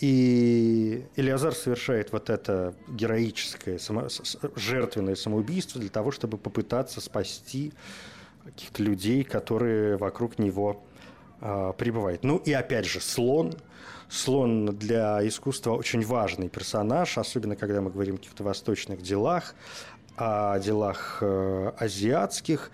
И 0.00 1.04
Илиазар 1.16 1.54
совершает 1.54 2.12
вот 2.12 2.30
это 2.30 2.74
героическое, 2.88 3.78
само, 3.78 4.06
жертвенное 4.54 5.16
самоубийство 5.16 5.80
для 5.80 5.90
того, 5.90 6.12
чтобы 6.12 6.38
попытаться 6.38 7.00
спасти 7.00 7.72
каких-то 8.44 8.82
людей, 8.82 9.24
которые 9.24 9.96
вокруг 9.96 10.38
него 10.38 10.84
э, 11.40 11.72
пребывают. 11.76 12.22
Ну 12.22 12.36
и 12.36 12.52
опять 12.52 12.86
же, 12.86 13.00
слон. 13.00 13.54
Слон 14.08 14.66
для 14.66 15.26
искусства 15.26 15.72
очень 15.72 16.02
важный 16.02 16.48
персонаж, 16.48 17.18
особенно 17.18 17.56
когда 17.56 17.80
мы 17.82 17.90
говорим 17.90 18.14
о 18.14 18.18
каких-то 18.18 18.44
восточных 18.44 19.02
делах 19.02 19.54
о 20.18 20.58
делах 20.58 21.18
э, 21.20 21.72
азиатских, 21.78 22.70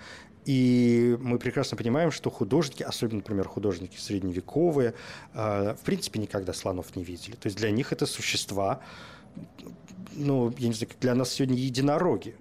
и 0.46 1.16
мы 1.20 1.38
прекрасно 1.38 1.76
понимаем, 1.76 2.10
что 2.10 2.30
художники, 2.30 2.82
особенно, 2.82 3.18
например, 3.18 3.48
художники 3.48 3.96
средневековые, 3.96 4.94
э, 5.34 5.74
в 5.74 5.84
принципе, 5.84 6.20
никогда 6.20 6.52
слонов 6.52 6.96
не 6.96 7.04
видели. 7.04 7.34
То 7.36 7.46
есть 7.46 7.56
для 7.56 7.70
них 7.70 7.92
это 7.92 8.06
существа, 8.06 8.80
ну, 10.12 10.52
я 10.58 10.68
не 10.68 10.74
знаю, 10.74 10.92
для 11.00 11.14
нас 11.14 11.32
сегодня 11.32 11.56
единороги. 11.56 12.34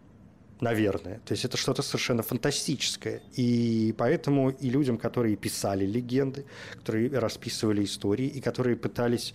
наверное. 0.62 1.20
То 1.26 1.34
есть 1.34 1.44
это 1.46 1.58
что-то 1.58 1.82
совершенно 1.82 2.24
фантастическое. 2.24 3.22
И 3.36 3.94
поэтому 3.98 4.50
и 4.50 4.70
людям, 4.70 4.98
которые 4.98 5.36
писали 5.36 5.86
легенды, 5.86 6.46
которые 6.72 7.10
расписывали 7.20 7.84
истории, 7.84 8.28
и 8.28 8.40
которые 8.40 8.78
пытались 8.78 9.34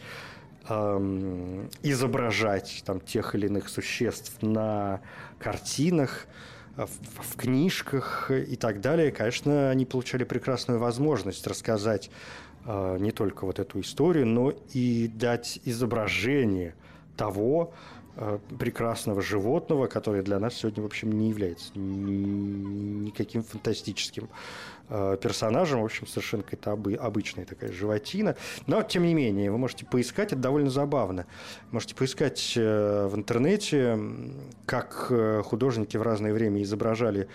эм, 0.69 1.69
изображать 1.83 2.83
там, 2.85 3.00
тех 3.00 3.35
или 3.35 3.47
иных 3.47 3.69
существ 3.69 4.43
на 4.43 5.00
картинах, 5.38 6.27
в, 6.77 6.87
в 6.87 7.37
книжках 7.37 8.31
и 8.31 8.55
так 8.55 8.81
далее, 8.81 9.11
конечно, 9.11 9.71
они 9.71 9.85
получали 9.85 10.23
прекрасную 10.23 10.79
возможность 10.79 11.45
рассказать 11.47 12.09
э, 12.65 12.97
не 13.00 13.11
только 13.11 13.45
вот 13.47 13.59
эту 13.59 13.81
историю, 13.81 14.27
но 14.27 14.53
и 14.73 15.11
дать 15.12 15.61
изображение 15.65 16.77
того, 17.17 17.73
Э, 17.73 17.98
прекрасного 18.59 19.23
животного, 19.23 19.87
которое 19.87 20.23
для 20.23 20.39
нас 20.41 20.55
сегодня, 20.55 20.83
в 20.83 20.87
общем, 20.87 21.13
не 21.13 21.29
является 21.29 21.71
никаким 21.79 23.45
фантастическим 23.45 24.29
э, 24.89 25.17
персонажем, 25.23 25.83
в 25.83 25.85
общем, 25.85 26.07
совершенно 26.07 26.43
какая-то 26.43 26.73
обычная 27.01 27.45
такая 27.45 27.71
животина. 27.71 28.35
Но, 28.67 28.83
тем 28.83 29.05
не 29.05 29.15
менее, 29.15 29.53
вы 29.53 29.59
можете 29.59 29.87
поискать, 29.87 30.33
это 30.33 30.41
довольно 30.41 30.71
забавно. 30.71 31.27
Можете 31.71 31.95
поискать 31.95 32.55
э, 32.57 33.07
в 33.07 33.15
интернете, 33.15 33.99
как 34.67 35.13
художники 35.45 35.97
в 35.97 36.03
разное 36.03 36.33
время 36.33 36.63
изображали 36.63 37.29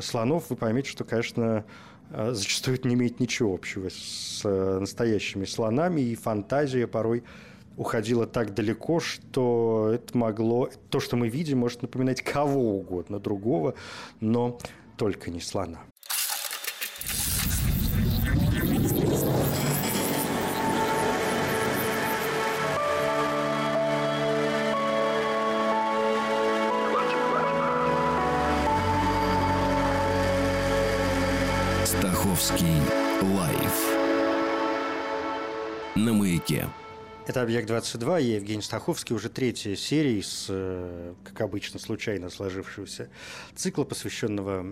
слонов, 0.00 0.50
вы 0.50 0.56
поймете, 0.56 0.90
что, 0.90 1.04
конечно, 1.04 1.64
зачастую 2.10 2.76
это 2.76 2.88
не 2.88 2.94
имеет 2.94 3.20
ничего 3.20 3.54
общего 3.54 3.88
с 3.88 4.42
настоящими 4.44 5.44
слонами, 5.44 6.02
и 6.02 6.14
фантазия 6.14 6.86
порой 6.86 7.24
уходило 7.76 8.26
так 8.26 8.54
далеко, 8.54 9.00
что 9.00 9.90
это 9.92 10.16
могло, 10.16 10.68
то, 10.90 11.00
что 11.00 11.16
мы 11.16 11.28
видим, 11.28 11.58
может 11.58 11.82
напоминать 11.82 12.22
кого 12.22 12.78
угодно 12.78 13.20
другого, 13.20 13.74
но 14.20 14.58
только 14.96 15.30
не 15.30 15.40
слона. 15.40 15.80
Стаховский 31.84 32.80
лайф 33.22 34.06
на 35.94 36.12
маяке. 36.12 36.66
Это 37.26 37.42
«Объект-22», 37.42 38.22
я 38.22 38.36
Евгений 38.36 38.62
Стаховский, 38.62 39.16
уже 39.16 39.28
третья 39.28 39.74
серия 39.74 40.20
из, 40.20 40.46
э, 40.48 41.12
как 41.24 41.40
обычно, 41.40 41.80
случайно 41.80 42.30
сложившегося 42.30 43.08
цикла, 43.56 43.82
посвященного 43.82 44.64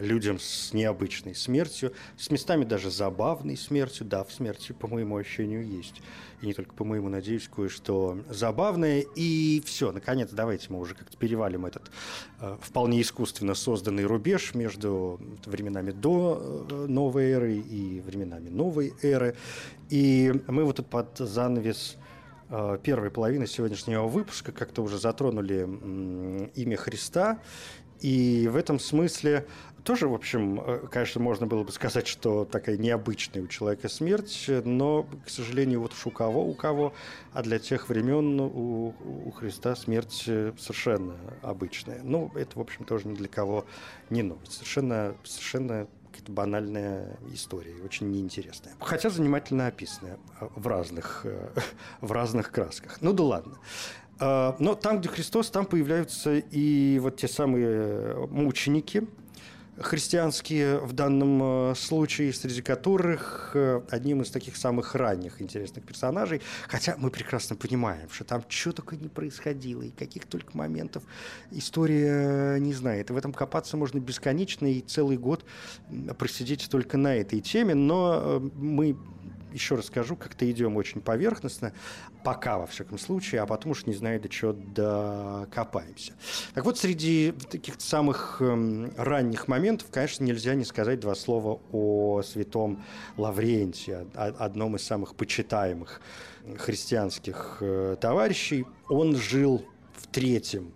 людям 0.00 0.40
с 0.40 0.72
необычной 0.72 1.36
смертью, 1.36 1.92
с 2.18 2.32
местами 2.32 2.64
даже 2.64 2.90
забавной 2.90 3.56
смертью. 3.56 4.06
Да, 4.06 4.24
в 4.24 4.32
смерти, 4.32 4.72
по 4.72 4.88
моему 4.88 5.16
ощущению, 5.16 5.64
есть. 5.64 6.02
И 6.42 6.46
не 6.46 6.52
только 6.52 6.74
по 6.74 6.84
моему, 6.84 7.08
надеюсь, 7.08 7.48
кое-что 7.48 8.18
забавное. 8.28 9.04
И 9.14 9.62
все, 9.64 9.92
наконец, 9.92 10.30
давайте 10.32 10.66
мы 10.70 10.80
уже 10.80 10.96
как-то 10.96 11.16
перевалим 11.16 11.64
этот 11.64 11.92
э, 12.40 12.56
вполне 12.60 13.02
искусственно 13.02 13.54
созданный 13.54 14.04
рубеж 14.04 14.52
между 14.54 15.20
временами 15.46 15.92
до 15.92 16.66
э, 16.68 16.86
новой 16.88 17.30
эры 17.30 17.56
и 17.56 18.00
временами 18.00 18.48
новой 18.48 18.94
эры. 19.00 19.36
И 19.90 20.32
мы 20.46 20.64
вот 20.64 20.76
тут 20.76 20.88
под 20.88 21.18
занавес 21.18 21.96
э, 22.50 22.78
первой 22.82 23.10
половины 23.10 23.46
сегодняшнего 23.46 24.06
выпуска 24.06 24.52
как-то 24.52 24.82
уже 24.82 24.98
затронули 24.98 26.48
имя 26.54 26.76
Христа. 26.76 27.38
И 28.00 28.48
в 28.50 28.56
этом 28.56 28.78
смысле 28.78 29.46
тоже, 29.84 30.08
в 30.08 30.14
общем, 30.14 30.60
э, 30.60 30.86
конечно, 30.90 31.20
можно 31.20 31.46
было 31.46 31.62
бы 31.62 31.72
сказать, 31.72 32.06
что 32.06 32.44
такая 32.44 32.76
необычная 32.78 33.42
у 33.42 33.46
человека 33.46 33.88
смерть, 33.88 34.50
но, 34.64 35.06
к 35.24 35.28
сожалению, 35.28 35.80
вот 35.80 35.92
уж 35.92 36.06
у 36.06 36.10
кого, 36.10 36.46
у 36.46 36.54
кого, 36.54 36.94
а 37.32 37.42
для 37.42 37.58
тех 37.58 37.88
времен 37.88 38.40
у, 38.40 38.94
у 39.26 39.30
Христа 39.30 39.76
смерть 39.76 40.22
совершенно 40.58 41.14
обычная. 41.42 42.00
Ну, 42.02 42.30
это, 42.34 42.58
в 42.58 42.62
общем, 42.62 42.84
тоже 42.84 43.08
ни 43.08 43.14
для 43.14 43.28
кого 43.28 43.66
не 44.10 44.22
новость. 44.22 44.52
Совершенно, 44.54 45.14
совершенно 45.24 45.86
какая-то 46.14 46.32
банальная 46.32 47.18
история, 47.32 47.74
очень 47.84 48.10
неинтересная. 48.10 48.74
Хотя 48.78 49.10
занимательно 49.10 49.66
описанная 49.66 50.18
э, 50.40 50.48
в 50.54 50.66
разных, 50.66 51.22
э, 51.24 51.50
в 52.00 52.12
разных 52.12 52.52
красках. 52.52 52.98
Ну 53.00 53.12
да 53.12 53.24
ладно. 53.24 53.58
А, 54.20 54.56
но 54.58 54.74
там, 54.74 55.00
где 55.00 55.08
Христос, 55.08 55.50
там 55.50 55.66
появляются 55.66 56.36
и 56.36 56.98
вот 57.00 57.16
те 57.16 57.28
самые 57.28 58.26
мученики, 58.28 59.06
христианские 59.78 60.78
в 60.78 60.92
данном 60.92 61.70
э, 61.70 61.74
случае, 61.74 62.32
среди 62.32 62.62
которых 62.62 63.52
э, 63.54 63.82
одним 63.90 64.22
из 64.22 64.30
таких 64.30 64.56
самых 64.56 64.94
ранних 64.94 65.42
интересных 65.42 65.84
персонажей, 65.84 66.40
хотя 66.68 66.94
мы 66.96 67.10
прекрасно 67.10 67.56
понимаем, 67.56 68.08
что 68.10 68.24
там 68.24 68.44
что 68.48 68.72
только 68.72 68.96
не 68.96 69.08
происходило, 69.08 69.82
и 69.82 69.90
каких 69.90 70.26
только 70.26 70.56
моментов 70.56 71.02
история 71.50 72.58
не 72.58 72.72
знает. 72.72 73.10
И 73.10 73.12
в 73.12 73.16
этом 73.16 73.32
копаться 73.32 73.76
можно 73.76 73.98
бесконечно 73.98 74.66
и 74.66 74.80
целый 74.80 75.16
год 75.16 75.44
просидеть 76.18 76.68
только 76.70 76.96
на 76.96 77.14
этой 77.16 77.40
теме, 77.40 77.74
но 77.74 78.20
э, 78.22 78.40
мы 78.56 78.96
еще 79.54 79.76
раз 79.76 79.86
скажу, 79.86 80.16
как-то 80.16 80.50
идем 80.50 80.76
очень 80.76 81.00
поверхностно, 81.00 81.72
пока, 82.24 82.58
во 82.58 82.66
всяком 82.66 82.98
случае, 82.98 83.40
а 83.40 83.46
потом 83.46 83.72
уж 83.72 83.86
не 83.86 83.94
знаю, 83.94 84.20
до 84.20 84.28
чего 84.28 84.52
докопаемся. 84.52 86.12
Так 86.52 86.64
вот, 86.64 86.76
среди 86.76 87.32
таких 87.50 87.80
самых 87.80 88.38
эм, 88.40 88.92
ранних 88.96 89.48
моментов, 89.48 89.88
конечно, 89.90 90.24
нельзя 90.24 90.54
не 90.54 90.64
сказать 90.64 91.00
два 91.00 91.14
слова 91.14 91.60
о 91.72 92.22
святом 92.22 92.82
Лаврентии, 93.16 94.06
одном 94.14 94.76
из 94.76 94.82
самых 94.82 95.14
почитаемых 95.14 96.00
христианских 96.58 97.58
э, 97.60 97.96
товарищей. 98.00 98.66
Он 98.88 99.16
жил 99.16 99.64
в 99.94 100.08
третьем 100.08 100.72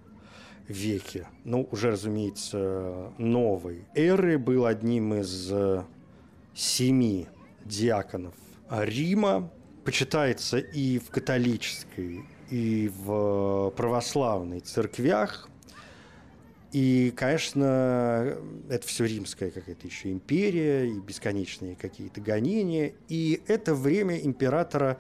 веке, 0.69 1.27
ну, 1.45 1.69
уже, 1.73 1.91
разумеется, 1.91 3.13
новой 3.19 3.87
эры, 3.95 4.39
был 4.39 4.67
одним 4.67 5.15
из 5.15 5.51
э, 5.51 5.83
семи 6.55 7.27
диаконов 7.65 8.35
Рима 8.71 9.51
почитается 9.85 10.59
и 10.59 10.99
в 10.99 11.11
католической, 11.11 12.25
и 12.51 12.91
в 12.95 13.71
православной 13.77 14.61
церквях. 14.61 15.49
И, 16.73 17.15
конечно, 17.17 18.37
это 18.69 18.87
все 18.87 19.07
римская 19.07 19.51
какая-то 19.51 19.87
еще 19.87 20.13
империя, 20.13 20.87
и 20.87 21.01
бесконечные 21.01 21.77
какие-то 21.77 22.21
гонения. 22.21 22.93
И 23.09 23.43
это 23.47 23.75
время 23.75 24.19
императора 24.19 24.99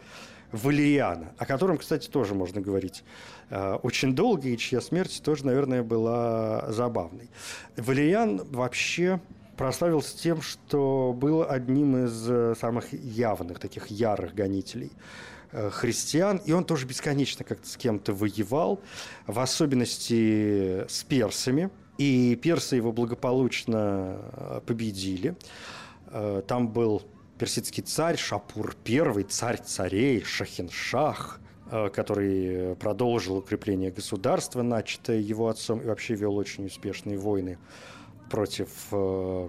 Валериана, 0.52 1.35
о 1.37 1.44
котором, 1.44 1.76
кстати, 1.76 2.09
тоже 2.09 2.35
можно 2.35 2.62
говорить 2.62 3.04
э, 3.50 3.74
очень 3.83 4.14
долго, 4.14 4.48
и 4.48 4.57
чья 4.57 4.81
смерть 4.81 5.20
тоже, 5.22 5.44
наверное, 5.44 5.83
была 5.83 6.72
забавной. 6.72 7.28
Валериан 7.76 8.42
вообще 8.50 9.20
прославился 9.59 10.16
тем, 10.16 10.40
что 10.40 11.12
был 11.14 11.44
одним 11.47 12.07
из 12.07 12.31
э, 12.31 12.55
самых 12.59 12.92
явных, 12.92 13.59
таких 13.59 13.88
ярых 13.88 14.35
гонителей 14.35 14.92
э, 15.51 15.68
христиан, 15.71 16.38
и 16.38 16.53
он 16.53 16.64
тоже 16.64 16.87
бесконечно 16.87 17.44
как-то 17.44 17.68
с 17.68 17.77
кем-то 17.77 18.14
воевал, 18.14 18.81
в 19.27 19.38
особенности 19.40 20.87
с 20.88 21.03
персами, 21.03 21.71
и 21.99 22.38
персы 22.40 22.77
его 22.77 22.92
благополучно 22.92 24.21
э, 24.33 24.61
победили. 24.64 25.37
Там 26.47 26.68
был 26.68 27.03
персидский 27.38 27.83
царь 27.83 28.16
Шапур 28.16 28.75
I, 28.87 29.25
царь 29.25 29.61
царей, 29.62 30.25
Шахиншах, 30.25 31.38
который 31.71 32.75
продолжил 32.77 33.37
укрепление 33.37 33.90
государства, 33.90 34.62
начатое 34.62 35.18
его 35.18 35.49
отцом, 35.49 35.81
и 35.81 35.85
вообще 35.87 36.14
вел 36.14 36.35
очень 36.37 36.64
успешные 36.64 37.18
войны 37.18 37.59
против 38.29 38.69
э, 38.93 39.49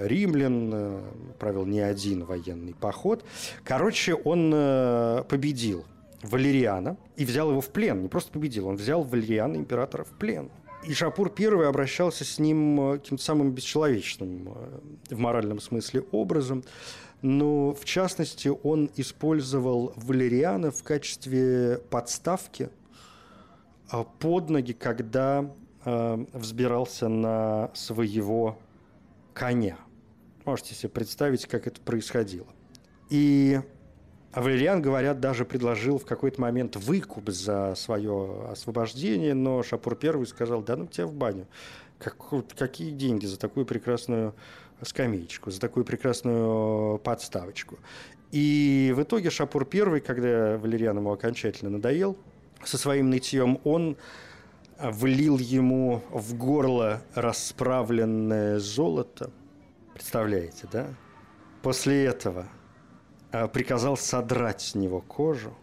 римлян, 0.00 0.70
э, 0.72 1.00
провел 1.38 1.66
не 1.66 1.80
один 1.80 2.24
военный 2.24 2.74
поход. 2.74 3.24
Короче, 3.64 4.14
он 4.14 4.52
э, 4.54 5.24
победил 5.28 5.84
Валериана 6.22 6.96
и 7.16 7.24
взял 7.24 7.50
его 7.50 7.60
в 7.60 7.68
плен. 7.70 8.02
Не 8.02 8.08
просто 8.08 8.32
победил, 8.32 8.68
он 8.68 8.76
взял 8.76 9.02
Валериана, 9.02 9.56
императора, 9.56 10.04
в 10.04 10.12
плен. 10.18 10.50
И 10.84 10.94
Шапур 10.94 11.32
I 11.38 11.68
обращался 11.68 12.24
с 12.24 12.38
ним 12.38 12.92
каким-то 12.92 13.22
самым 13.22 13.52
бесчеловечным 13.52 14.54
в 15.10 15.18
моральном 15.18 15.60
смысле 15.60 16.04
образом. 16.10 16.64
Но, 17.20 17.74
в 17.74 17.84
частности, 17.84 18.50
он 18.62 18.90
использовал 18.96 19.92
Валериана 19.96 20.70
в 20.70 20.82
качестве 20.82 21.78
подставки 21.90 22.70
под 24.18 24.48
ноги, 24.48 24.72
когда 24.72 25.50
э, 25.84 26.24
взбирался 26.32 27.08
на 27.08 27.70
своего 27.74 28.58
коня. 29.34 29.76
Можете 30.44 30.74
себе 30.74 30.88
представить, 30.88 31.46
как 31.46 31.66
это 31.66 31.80
происходило. 31.80 32.46
И 33.08 33.60
Валериан, 34.34 34.80
говорят, 34.80 35.20
даже 35.20 35.44
предложил 35.44 35.98
в 35.98 36.04
какой-то 36.04 36.40
момент 36.40 36.76
выкуп 36.76 37.30
за 37.30 37.74
свое 37.74 38.46
освобождение, 38.50 39.34
но 39.34 39.62
Шапур 39.62 39.96
первый 39.96 40.26
сказал, 40.26 40.62
да 40.62 40.76
ну 40.76 40.86
тебя 40.86 41.06
в 41.06 41.14
баню. 41.14 41.46
Как, 41.98 42.16
какие 42.56 42.90
деньги 42.90 43.26
за 43.26 43.38
такую 43.38 43.66
прекрасную 43.66 44.34
скамеечку, 44.82 45.50
за 45.50 45.60
такую 45.60 45.84
прекрасную 45.84 46.98
подставочку. 46.98 47.78
И 48.30 48.92
в 48.96 49.02
итоге 49.02 49.30
Шапур 49.30 49.64
первый, 49.64 50.00
когда 50.00 50.56
Валериан 50.56 50.96
ему 50.96 51.12
окончательно 51.12 51.70
надоел, 51.70 52.16
со 52.64 52.78
своим 52.78 53.10
нытьем 53.10 53.58
он 53.64 53.96
влил 54.82 55.38
ему 55.38 56.02
в 56.10 56.34
горло 56.36 57.02
расправленное 57.14 58.58
золото. 58.58 59.30
Представляете, 59.94 60.68
да? 60.72 60.94
После 61.62 62.04
этого 62.04 62.46
а, 63.32 63.48
приказал 63.48 63.96
содрать 63.96 64.62
с 64.62 64.74
него 64.74 65.00
кожу, 65.00 65.56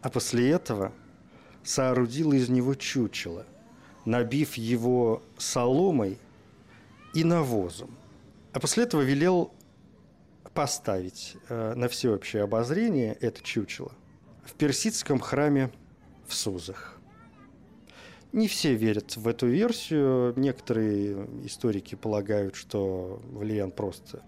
а 0.00 0.10
после 0.10 0.50
этого 0.50 0.92
соорудил 1.64 2.32
из 2.32 2.48
него 2.48 2.74
чучело, 2.74 3.44
набив 4.04 4.54
его 4.54 5.22
соломой 5.36 6.18
и 7.14 7.24
навозом. 7.24 7.96
А 8.52 8.60
после 8.60 8.84
этого 8.84 9.02
велел 9.02 9.52
поставить 10.54 11.36
э, 11.48 11.74
на 11.74 11.88
всеобщее 11.88 12.44
обозрение 12.44 13.14
это 13.20 13.42
чучело 13.42 13.92
в 14.44 14.54
персидском 14.54 15.20
храме 15.20 15.70
в 16.26 16.34
Сузах. 16.34 16.97
Не 18.32 18.46
все 18.46 18.74
верят 18.74 19.16
в 19.16 19.26
эту 19.26 19.46
версию. 19.46 20.34
Некоторые 20.36 21.26
историки 21.44 21.94
полагают, 21.94 22.56
что 22.56 23.22
Валиан 23.30 23.70
просто 23.70 24.22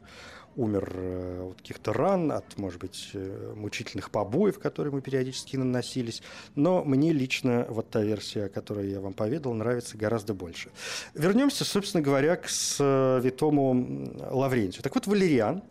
умер 0.56 0.90
э, 0.94 1.50
от 1.50 1.58
каких-то 1.58 1.92
ран, 1.92 2.32
от, 2.32 2.58
может 2.58 2.80
быть, 2.80 3.10
э, 3.14 3.52
мучительных 3.54 4.10
побоев, 4.10 4.58
которые 4.58 4.90
ему 4.90 5.00
периодически 5.00 5.56
наносились. 5.56 6.22
Но 6.54 6.84
мне 6.84 7.12
лично 7.12 7.66
вот 7.68 7.90
та 7.90 8.02
версия, 8.02 8.48
которую 8.48 8.90
я 8.90 9.00
вам 9.00 9.12
поведал, 9.12 9.54
нравится 9.54 9.96
гораздо 9.96 10.34
больше. 10.34 10.70
Вернемся, 11.14 11.64
собственно 11.64 12.02
говоря, 12.02 12.34
к 12.36 12.48
святому 12.48 14.12
Лаврентию. 14.30 14.82
Так 14.82 14.94
вот, 14.94 15.06
Валериан, 15.06 15.62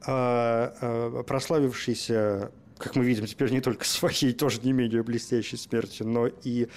прославившийся 0.00 2.50
как 2.78 2.94
мы 2.94 3.04
видим 3.04 3.26
теперь 3.26 3.50
не 3.50 3.60
только 3.60 3.84
своей 3.84 4.32
тоже 4.32 4.60
не 4.62 4.72
менее 4.72 5.02
блестящей 5.02 5.56
смертью, 5.56 6.06
но 6.06 6.28
и 6.28 6.68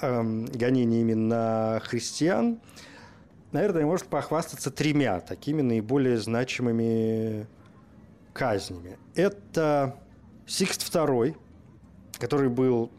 эм, 0.00 0.46
гонениями 0.46 1.14
на 1.14 1.80
христиан, 1.84 2.60
наверное, 3.52 3.84
может 3.86 4.06
похвастаться 4.06 4.70
тремя 4.70 5.20
такими 5.20 5.62
наиболее 5.62 6.18
значимыми 6.18 7.46
казнями. 8.32 8.98
Это 9.14 9.96
Сикст 10.46 10.94
II, 10.94 11.36
который 12.18 12.48
был 12.48 12.90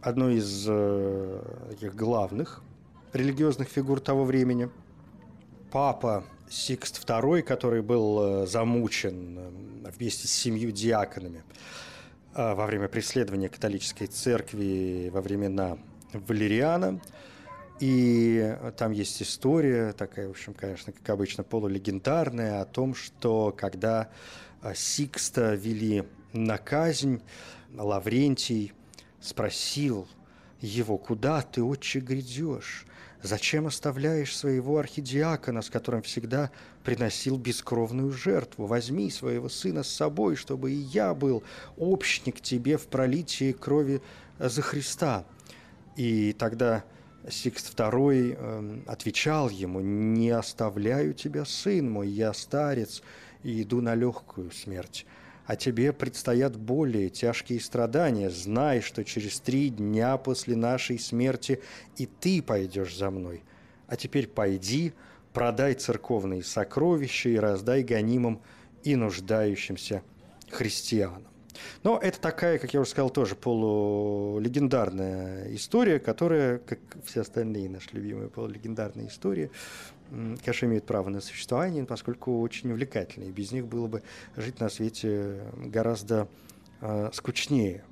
одной 0.00 0.36
из 0.36 0.66
э, 0.68 1.42
таких 1.70 1.94
главных 1.94 2.62
религиозных 3.12 3.68
фигур 3.68 4.00
того 4.00 4.24
времени. 4.24 4.70
Папа 5.70 6.24
Сикст 6.48 7.04
II, 7.08 7.42
который 7.42 7.82
был 7.82 8.42
э, 8.42 8.46
замучен 8.46 9.38
э, 9.38 9.90
вместе 9.90 10.28
с 10.28 10.30
семью 10.30 10.70
диаконами 10.70 11.42
э, 12.34 12.54
во 12.54 12.66
время 12.66 12.88
преследования 12.88 13.48
католической 13.48 14.06
церкви 14.06 15.10
во 15.12 15.20
времена 15.20 15.78
Валериана– 16.12 17.00
и 17.80 18.56
там 18.76 18.90
есть 18.92 19.22
история, 19.22 19.92
такая, 19.92 20.26
в 20.26 20.32
общем, 20.32 20.52
конечно, 20.52 20.92
как 20.92 21.08
обычно, 21.10 21.44
полулегендарная, 21.44 22.60
о 22.60 22.64
том, 22.64 22.94
что 22.94 23.54
когда 23.56 24.08
а, 24.62 24.74
Сикста 24.74 25.54
вели 25.54 26.04
на 26.32 26.58
казнь, 26.58 27.22
Лаврентий 27.76 28.72
спросил 29.20 30.08
его, 30.60 30.98
куда 30.98 31.42
ты, 31.42 31.62
отче, 31.62 32.00
грядешь? 32.00 32.84
Зачем 33.22 33.66
оставляешь 33.66 34.36
своего 34.36 34.78
архидиакона, 34.78 35.62
с 35.62 35.70
которым 35.70 36.02
всегда 36.02 36.50
приносил 36.84 37.36
бескровную 37.36 38.12
жертву? 38.12 38.66
Возьми 38.66 39.10
своего 39.10 39.48
сына 39.48 39.82
с 39.82 39.88
собой, 39.88 40.34
чтобы 40.34 40.72
и 40.72 40.76
я 40.76 41.14
был 41.14 41.44
общник 41.76 42.40
тебе 42.40 42.76
в 42.76 42.86
пролитии 42.86 43.52
крови 43.52 44.02
за 44.38 44.62
Христа. 44.62 45.24
И 45.98 46.32
тогда 46.32 46.84
Сикст 47.28 47.76
II 47.76 48.36
эм, 48.36 48.84
отвечал 48.86 49.48
ему, 49.48 49.80
«Не 49.80 50.30
оставляю 50.30 51.12
тебя, 51.12 51.44
сын 51.44 51.90
мой, 51.90 52.06
я 52.08 52.32
старец 52.34 53.02
и 53.42 53.62
иду 53.62 53.80
на 53.80 53.96
легкую 53.96 54.52
смерть. 54.52 55.06
А 55.46 55.56
тебе 55.56 55.92
предстоят 55.92 56.56
более 56.56 57.08
тяжкие 57.08 57.60
страдания. 57.60 58.30
Знай, 58.30 58.80
что 58.80 59.04
через 59.04 59.40
три 59.40 59.70
дня 59.70 60.16
после 60.18 60.54
нашей 60.54 61.00
смерти 61.00 61.60
и 61.96 62.06
ты 62.06 62.42
пойдешь 62.42 62.96
за 62.96 63.10
мной. 63.10 63.42
А 63.88 63.96
теперь 63.96 64.28
пойди, 64.28 64.92
продай 65.32 65.74
церковные 65.74 66.44
сокровища 66.44 67.28
и 67.28 67.36
раздай 67.36 67.82
гонимым 67.82 68.40
и 68.84 68.94
нуждающимся 68.94 70.04
христианам. 70.48 71.26
Но 71.82 71.98
это 71.98 72.20
такая, 72.20 72.58
как 72.58 72.74
я 72.74 72.80
уже 72.80 72.90
сказал, 72.90 73.10
тоже 73.10 73.34
полулегендарная 73.34 75.54
история, 75.54 75.98
которая, 75.98 76.58
как 76.58 76.78
все 77.04 77.22
остальные 77.22 77.70
наши 77.70 77.88
любимые 77.92 78.28
полулегендарные 78.28 79.08
истории, 79.08 79.50
конечно, 80.10 80.66
имеют 80.66 80.86
право 80.86 81.08
на 81.08 81.20
существование, 81.20 81.84
поскольку 81.84 82.40
очень 82.40 82.72
увлекательные. 82.72 83.30
Без 83.30 83.52
них 83.52 83.66
было 83.66 83.86
бы 83.86 84.02
жить 84.36 84.60
на 84.60 84.68
свете 84.68 85.42
гораздо 85.56 86.28
э, 86.80 87.10
скучнее. 87.12 87.84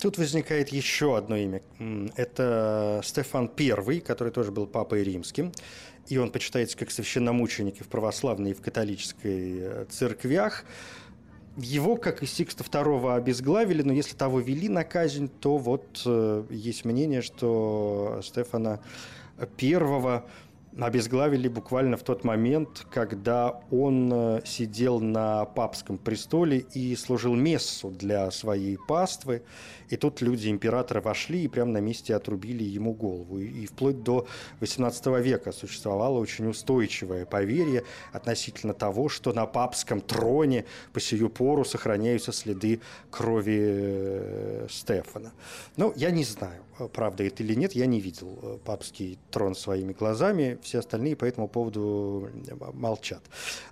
Тут 0.00 0.18
возникает 0.18 0.70
еще 0.70 1.16
одно 1.16 1.36
имя. 1.36 1.62
Это 2.16 3.00
Стефан 3.04 3.50
I, 3.56 4.00
который 4.00 4.32
тоже 4.32 4.50
был 4.50 4.66
папой 4.66 5.04
римским. 5.04 5.52
И 6.08 6.18
он 6.18 6.32
почитается 6.32 6.76
как 6.76 6.90
священномученик 6.90 7.80
и 7.80 7.84
в 7.84 7.88
православной, 7.88 8.50
и 8.50 8.54
в 8.54 8.60
католической 8.60 9.58
э, 9.60 9.84
церквях. 9.88 10.64
Его, 11.56 11.96
как 11.96 12.22
и 12.22 12.26
Сикста 12.26 12.64
II, 12.64 13.14
обезглавили, 13.14 13.82
но 13.82 13.92
если 13.92 14.16
того 14.16 14.40
вели 14.40 14.68
на 14.68 14.84
казнь, 14.84 15.28
то 15.40 15.58
вот 15.58 16.02
э, 16.06 16.44
есть 16.48 16.84
мнение, 16.84 17.20
что 17.20 18.20
Стефана 18.22 18.80
I 19.38 20.22
обезглавили 20.80 21.48
буквально 21.48 21.96
в 21.96 22.02
тот 22.02 22.24
момент, 22.24 22.86
когда 22.90 23.60
он 23.70 24.10
э, 24.12 24.40
сидел 24.44 25.00
на 25.00 25.44
папском 25.44 25.98
престоле 25.98 26.58
и 26.58 26.96
служил 26.96 27.34
мессу 27.34 27.90
для 27.90 28.30
своей 28.30 28.78
паствы. 28.78 29.42
И 29.92 29.96
тут 29.98 30.22
люди 30.22 30.48
императора 30.48 31.02
вошли 31.02 31.44
и 31.44 31.48
прямо 31.48 31.72
на 31.72 31.78
месте 31.78 32.16
отрубили 32.16 32.64
ему 32.64 32.94
голову. 32.94 33.38
И 33.38 33.66
вплоть 33.66 34.02
до 34.02 34.26
XVIII 34.62 35.20
века 35.20 35.52
существовало 35.52 36.18
очень 36.18 36.48
устойчивое 36.48 37.26
поверье 37.26 37.84
относительно 38.10 38.72
того, 38.72 39.10
что 39.10 39.34
на 39.34 39.44
папском 39.44 40.00
троне 40.00 40.64
по 40.94 41.00
сию 41.00 41.28
пору 41.28 41.66
сохраняются 41.66 42.32
следы 42.32 42.80
крови 43.10 43.60
э, 43.60 44.66
Стефана. 44.70 45.32
Ну, 45.76 45.92
я 45.94 46.10
не 46.10 46.24
знаю, 46.24 46.62
правда 46.94 47.24
это 47.24 47.42
или 47.42 47.52
нет, 47.54 47.72
я 47.72 47.84
не 47.84 48.00
видел 48.00 48.38
э, 48.42 48.58
папский 48.64 49.18
трон 49.30 49.54
своими 49.54 49.92
глазами, 49.92 50.58
все 50.62 50.78
остальные 50.78 51.16
по 51.16 51.26
этому 51.26 51.48
поводу 51.48 52.30
молчат. 52.72 53.20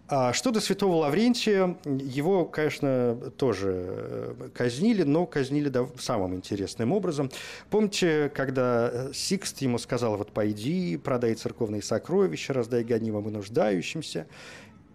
А 0.09 0.33
что 0.33 0.51
до 0.51 0.61
святого 0.61 0.97
Лаврентия, 0.97 1.79
его, 1.85 2.45
конечно, 2.45 3.17
тоже 3.37 3.71
э, 3.73 4.49
казнили, 4.53 5.03
но 5.05 5.25
казнили 5.25 5.69
самым 6.11 6.35
интересным 6.35 6.93
образом. 6.93 7.31
Помните, 7.71 8.33
когда 8.35 8.91
э, 8.93 9.11
Сикст 9.15 9.63
ему 9.63 9.79
сказал, 9.79 10.17
вот 10.17 10.33
пойди, 10.33 10.97
продай 10.97 11.35
церковные 11.35 11.83
сокровища, 11.83 12.53
раздай 12.53 12.83
гонимым 12.83 13.29
и 13.29 13.31
нуждающимся. 13.31 14.27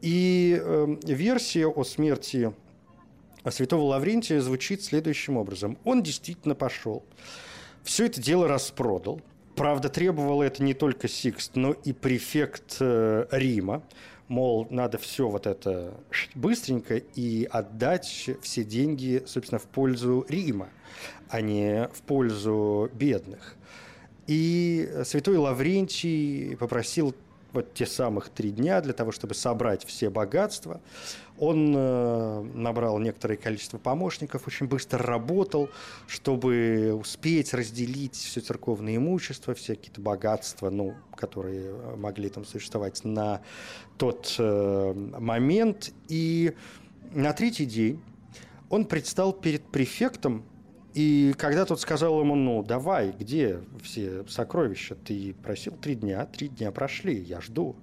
И 0.02 0.60
э, 0.62 0.96
версия 1.04 1.68
о 1.68 1.84
смерти 1.86 2.54
святого 3.50 3.84
Лаврентия 3.84 4.42
звучит 4.42 4.84
следующим 4.84 5.38
образом. 5.38 5.78
Он 5.86 6.04
действительно 6.04 6.54
пошел, 6.54 7.06
все 7.84 8.08
это 8.08 8.22
дело 8.22 8.50
распродал. 8.50 9.22
Правда, 9.56 9.88
требовал 9.88 10.42
это 10.42 10.62
не 10.64 10.74
только 10.74 11.08
Сикст, 11.08 11.56
но 11.56 11.72
и 11.72 11.94
префект 11.94 12.76
э, 12.82 13.26
Рима 13.32 13.84
мол, 14.28 14.68
надо 14.70 14.98
все 14.98 15.28
вот 15.30 15.48
это 15.48 15.94
быстренько 16.34 16.98
и 16.98 17.48
отдать 17.50 18.30
все 18.42 18.64
деньги, 18.64 19.24
собственно, 19.26 19.60
в 19.60 19.66
пользу 19.66 20.26
Рима, 20.28 20.70
а 21.30 21.42
не 21.42 21.90
в 21.94 22.02
пользу 22.02 22.90
бедных. 22.94 23.56
И 24.28 24.90
святой 25.04 25.38
Лаврентий 25.38 26.58
попросил 26.58 27.16
вот 27.54 27.74
те 27.74 27.86
самых 27.86 28.30
три 28.30 28.52
дня 28.52 28.82
для 28.82 28.94
того, 28.94 29.12
чтобы 29.12 29.34
собрать 29.34 29.86
все 29.86 30.10
богатства. 30.10 30.82
Он 31.38 31.74
э, 31.76 32.42
набрал 32.54 32.98
некоторое 33.00 33.36
количество 33.36 33.78
помощников, 33.78 34.48
очень 34.48 34.68
быстро 34.68 35.00
работал, 35.00 35.70
чтобы 36.08 36.94
успеть 36.94 37.54
разделить 37.54 38.16
все 38.16 38.40
церковное 38.40 38.96
имущество, 38.96 39.54
все 39.54 39.76
какие-то 39.76 40.00
богатства, 40.00 40.70
ну, 40.70 40.96
которые 41.16 41.74
могли 41.98 42.30
там 42.30 42.46
существовать 42.46 43.04
на 43.04 43.42
тот 43.98 44.36
э, 44.40 44.94
момент. 44.94 45.94
И 46.08 46.54
на 47.14 47.34
третий 47.34 47.66
день 47.66 48.02
он 48.70 48.86
предстал 48.86 49.34
перед 49.34 49.64
префектом 49.64 50.44
И 50.94 51.34
когда 51.38 51.66
тот 51.66 51.82
сказал 51.82 52.22
ему, 52.22 52.36
ну, 52.36 52.64
давай, 52.64 53.12
где 53.12 53.60
все 53.84 54.26
сокровища? 54.30 54.96
Ты 54.96 55.36
просил 55.44 55.74
три 55.74 55.96
дня, 55.96 56.26
три 56.26 56.48
дня 56.48 56.72
прошли, 56.72 57.20
я 57.22 57.42
жду. 57.42 57.76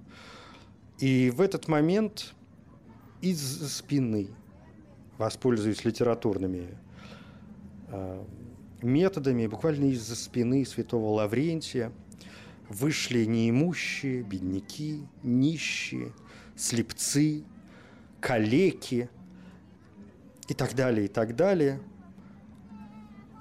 И 0.97 1.29
в 1.29 1.39
этот 1.41 1.67
момент 1.67 2.33
из 3.23 3.73
спины, 3.73 4.27
воспользуясь 5.17 5.85
литературными 5.85 6.77
э, 7.87 8.23
методами, 8.81 9.47
буквально 9.47 9.85
из-за 9.91 10.17
спины 10.17 10.65
святого 10.65 11.13
Лаврентия, 11.13 11.93
вышли 12.67 13.23
неимущие, 13.23 14.23
бедняки, 14.23 15.07
нищие, 15.23 16.11
слепцы, 16.57 17.45
калеки 18.19 19.09
и 20.49 20.53
так 20.53 20.75
далее, 20.75 21.05
и 21.05 21.09
так 21.09 21.37
далее. 21.37 21.79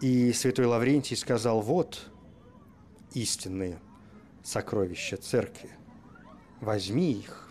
И 0.01 0.33
святой 0.33 0.67
Лаврентий 0.67 1.17
сказал, 1.17 1.61
вот 1.61 2.09
истинные 3.15 3.81
сокровища 4.45 5.17
церкви, 5.17 5.71
возьми 6.61 7.15
их. 7.15 7.49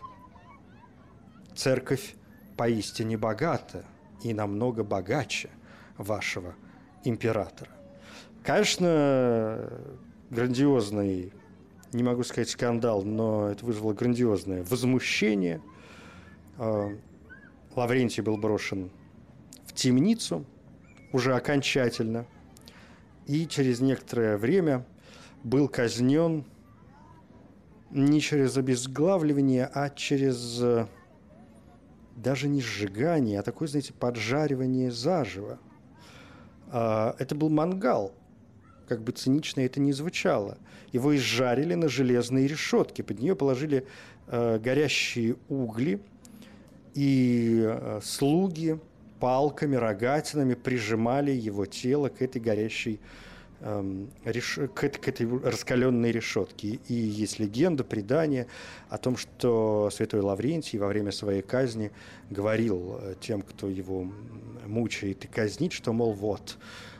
Церковь 1.54 2.16
поистине 2.62 3.18
богата 3.18 3.84
и 4.24 4.36
намного 4.36 4.84
богаче 4.84 5.50
вашего 5.98 6.54
императора. 7.04 7.72
Конечно, 8.44 9.68
грандиозный, 10.30 11.34
не 11.92 12.04
могу 12.04 12.24
сказать 12.24 12.52
скандал, 12.52 13.02
но 13.02 13.50
это 13.50 13.66
вызвало 13.66 13.94
грандиозное 13.94 14.64
возмущение. 14.64 15.60
А, 16.60 16.92
Лаврентий 17.76 18.22
был 18.22 18.38
брошен 18.38 18.92
в 19.66 19.74
темницу 19.74 20.46
уже 21.14 21.34
окончательно 21.34 22.28
и 23.26 23.48
через 23.48 23.80
некоторое 23.80 24.38
время 24.38 24.86
был 25.44 25.68
казнен 25.68 26.46
не 27.90 28.22
через 28.22 28.56
обезглавливание, 28.56 29.66
а 29.66 29.90
через 29.90 30.62
э, 30.62 30.86
даже 32.16 32.48
не 32.48 32.62
сжигание, 32.62 33.40
а 33.40 33.44
такое, 33.44 33.68
знаете, 33.68 33.94
поджаривание 33.94 34.92
заживо– 34.92 35.60
а, 36.72 37.16
это 37.20 37.36
был 37.36 37.50
мангал, 37.50 38.14
как 38.88 39.02
бы 39.02 39.12
цинично 39.12 39.62
это 39.62 39.80
ни 39.80 39.92
звучало. 39.92 40.58
Его 40.94 41.16
изжарили 41.16 41.74
на 41.76 41.90
железные 41.90 42.48
решетки, 42.48 43.02
под 43.02 43.20
нее 43.20 43.36
положили 43.36 43.86
э, 44.28 44.60
горящие 44.60 45.36
угли, 45.48 46.02
и 46.94 47.64
э, 47.66 48.00
слуги 48.04 48.80
палками, 49.20 49.76
рогатинами 49.76 50.54
прижимали 50.54 51.32
его 51.32 51.66
тело 51.66 52.10
к 52.10 52.22
этой 52.22 52.42
горящей 52.42 53.00
Эм, 53.64 54.10
к, 54.74 54.90
к 54.90 55.08
этой 55.08 55.28
раскаленной 55.40 56.12
решетке. 56.12 56.80
И 56.88 56.94
есть 56.96 57.38
легенда, 57.38 57.84
предание 57.84 58.48
о 58.90 58.98
том, 58.98 59.18
что 59.18 59.92
святой 59.92 60.22
Лаврентий 60.22 60.80
во 60.80 60.88
время 60.88 61.12
своей 61.12 61.44
казни 61.44 61.92
говорил 62.32 62.98
э, 63.00 63.16
тем, 63.22 63.44
кто 63.44 63.70
его 63.70 64.12
мучает 64.66 65.26
и 65.26 65.28
казнит, 65.28 65.74
что, 65.74 65.94
мол, 65.94 66.14
вот, 66.14 66.58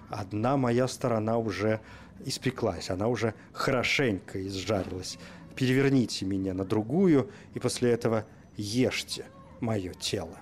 одна 0.10 0.56
моя 0.56 0.88
сторона 0.88 1.40
уже 1.40 1.80
испеклась, 2.26 2.92
она 2.92 3.08
уже 3.08 3.34
хорошенько 3.54 4.46
изжарилась. 4.46 5.18
Переверните 5.56 6.26
меня 6.26 6.54
на 6.54 6.64
другую, 6.64 7.32
и 7.56 7.60
после 7.60 7.90
этого 7.90 8.24
ешьте 8.56 9.26
мое 9.62 9.94
тело. 9.96 10.38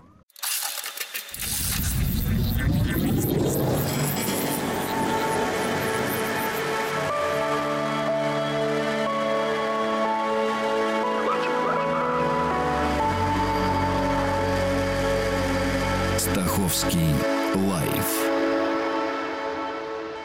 Московский 16.79 17.13
лайф 17.55 18.29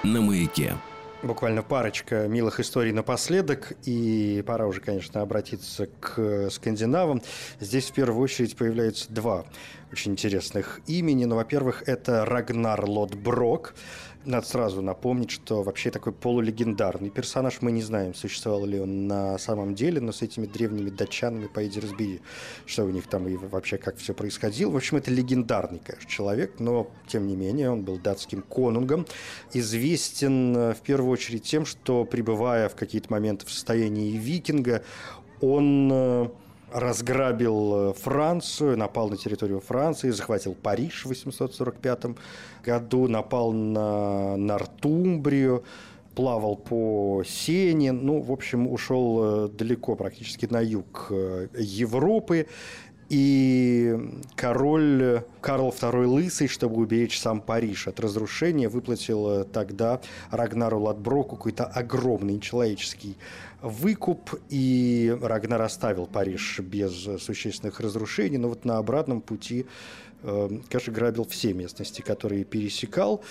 на 0.05 0.21
маяке. 0.21 0.77
Буквально 1.25 1.65
парочка 1.65 2.29
милых 2.29 2.61
историй 2.61 2.93
напоследок, 2.93 3.73
и 3.85 4.45
пора 4.47 4.69
уже, 4.69 4.81
конечно, 4.81 5.21
обратиться 5.21 5.89
к 5.99 6.51
скандинавам. 6.51 7.23
Здесь 7.59 7.91
в 7.91 7.93
первую 7.93 8.23
очередь 8.23 8.57
появляются 8.57 9.13
два 9.13 9.47
очень 9.91 10.13
интересных 10.13 10.81
имени. 10.87 11.25
Ну, 11.25 11.35
во-первых, 11.35 11.83
это 11.89 12.25
Рагнар 12.25 12.85
Лотброк, 12.85 13.75
надо 14.25 14.47
сразу 14.47 14.83
напомнить, 14.83 15.31
что 15.31 15.63
вообще 15.63 15.91
такой 15.91 16.13
полулегендарный 16.13 17.11
персонаж. 17.11 17.59
Мы 17.61 17.73
не 17.73 17.83
знаем, 17.83 18.15
существовал 18.15 18.65
ли 18.65 18.81
он 18.81 19.07
на 19.07 19.39
самом 19.39 19.75
деле, 19.75 20.01
но 20.01 20.13
с 20.13 20.23
этими 20.23 20.47
древними 20.47 20.91
датчанами 20.91 21.47
пойди 21.47 21.81
разбери, 21.81 22.21
что 22.67 22.85
у 22.85 22.91
них 22.91 23.07
там 23.07 23.29
и 23.29 23.37
вообще 23.37 23.79
как 23.79 23.97
все 23.97 24.15
происходило. 24.15 24.71
В 24.71 24.77
общем, 24.77 24.97
это 24.97 25.11
легендарный, 25.11 25.81
конечно, 25.85 26.09
человек, 26.09 26.59
но 26.59 26.91
тем 27.07 27.27
не 27.27 27.37
менее 27.37 27.71
он 27.71 27.83
был 27.83 27.99
датским 27.99 28.43
конунгом. 28.43 29.07
Известен 29.53 30.57
э, 30.57 30.75
в 30.75 30.81
первую 30.81 31.11
очередь 31.11 31.43
тем, 31.43 31.67
что 31.67 32.05
пребывая 32.05 32.69
в 32.69 32.75
какие-то 32.75 33.11
моменты 33.11 33.47
в 33.47 33.51
состоянии 33.51 34.17
викинга, 34.17 34.83
он 35.41 35.91
э, 35.93 36.29
разграбил 36.75 37.91
э, 37.91 37.93
Францию, 37.95 38.77
напал 38.77 39.09
на 39.09 39.17
территорию 39.17 39.61
Франции, 39.61 40.11
захватил 40.11 40.55
Париж 40.55 41.05
в 41.05 41.09
845 41.09 42.17
году, 42.65 43.07
напал 43.07 43.53
на 43.53 44.37
Нортумбрию, 44.37 45.63
плавал 46.17 46.57
по 46.57 47.23
Сене, 47.25 47.93
ну, 47.93 48.21
в 48.21 48.33
общем, 48.33 48.67
ушел 48.67 49.47
э, 49.47 49.49
далеко, 49.51 49.95
практически 49.95 50.47
на 50.47 50.61
юг 50.61 51.07
э, 51.11 51.47
Европы. 51.57 52.49
И 53.11 53.95
король 54.35 55.23
Карл 55.43 55.69
II 55.69 56.07
Лысый, 56.07 56.49
чтобы 56.49 56.77
уберечь 56.77 57.21
сам 57.21 57.41
Париж 57.41 57.87
от 57.87 58.01
разрушения, 58.01 58.69
выплатил 58.69 59.45
тогда 59.45 60.01
Рагнару 60.31 60.81
Ладброку 60.81 61.37
какой-то 61.37 61.65
огромный 61.65 62.41
человеческий 62.41 63.17
выкуп, 63.65 64.35
и 64.51 65.17
Рагнар 65.23 65.63
оставил 65.63 66.07
Париж 66.07 66.61
без 66.61 66.93
существенных 67.23 67.81
разрушений, 67.81 68.37
но 68.37 68.51
вот 68.51 68.67
на 68.67 68.77
обратном 68.77 69.23
пути, 69.23 69.67
э, 70.23 70.49
конечно, 70.69 70.93
грабил 70.93 71.25
все 71.25 71.55
местности, 71.55 72.03
которые 72.03 72.45
пересекал. 72.45 73.23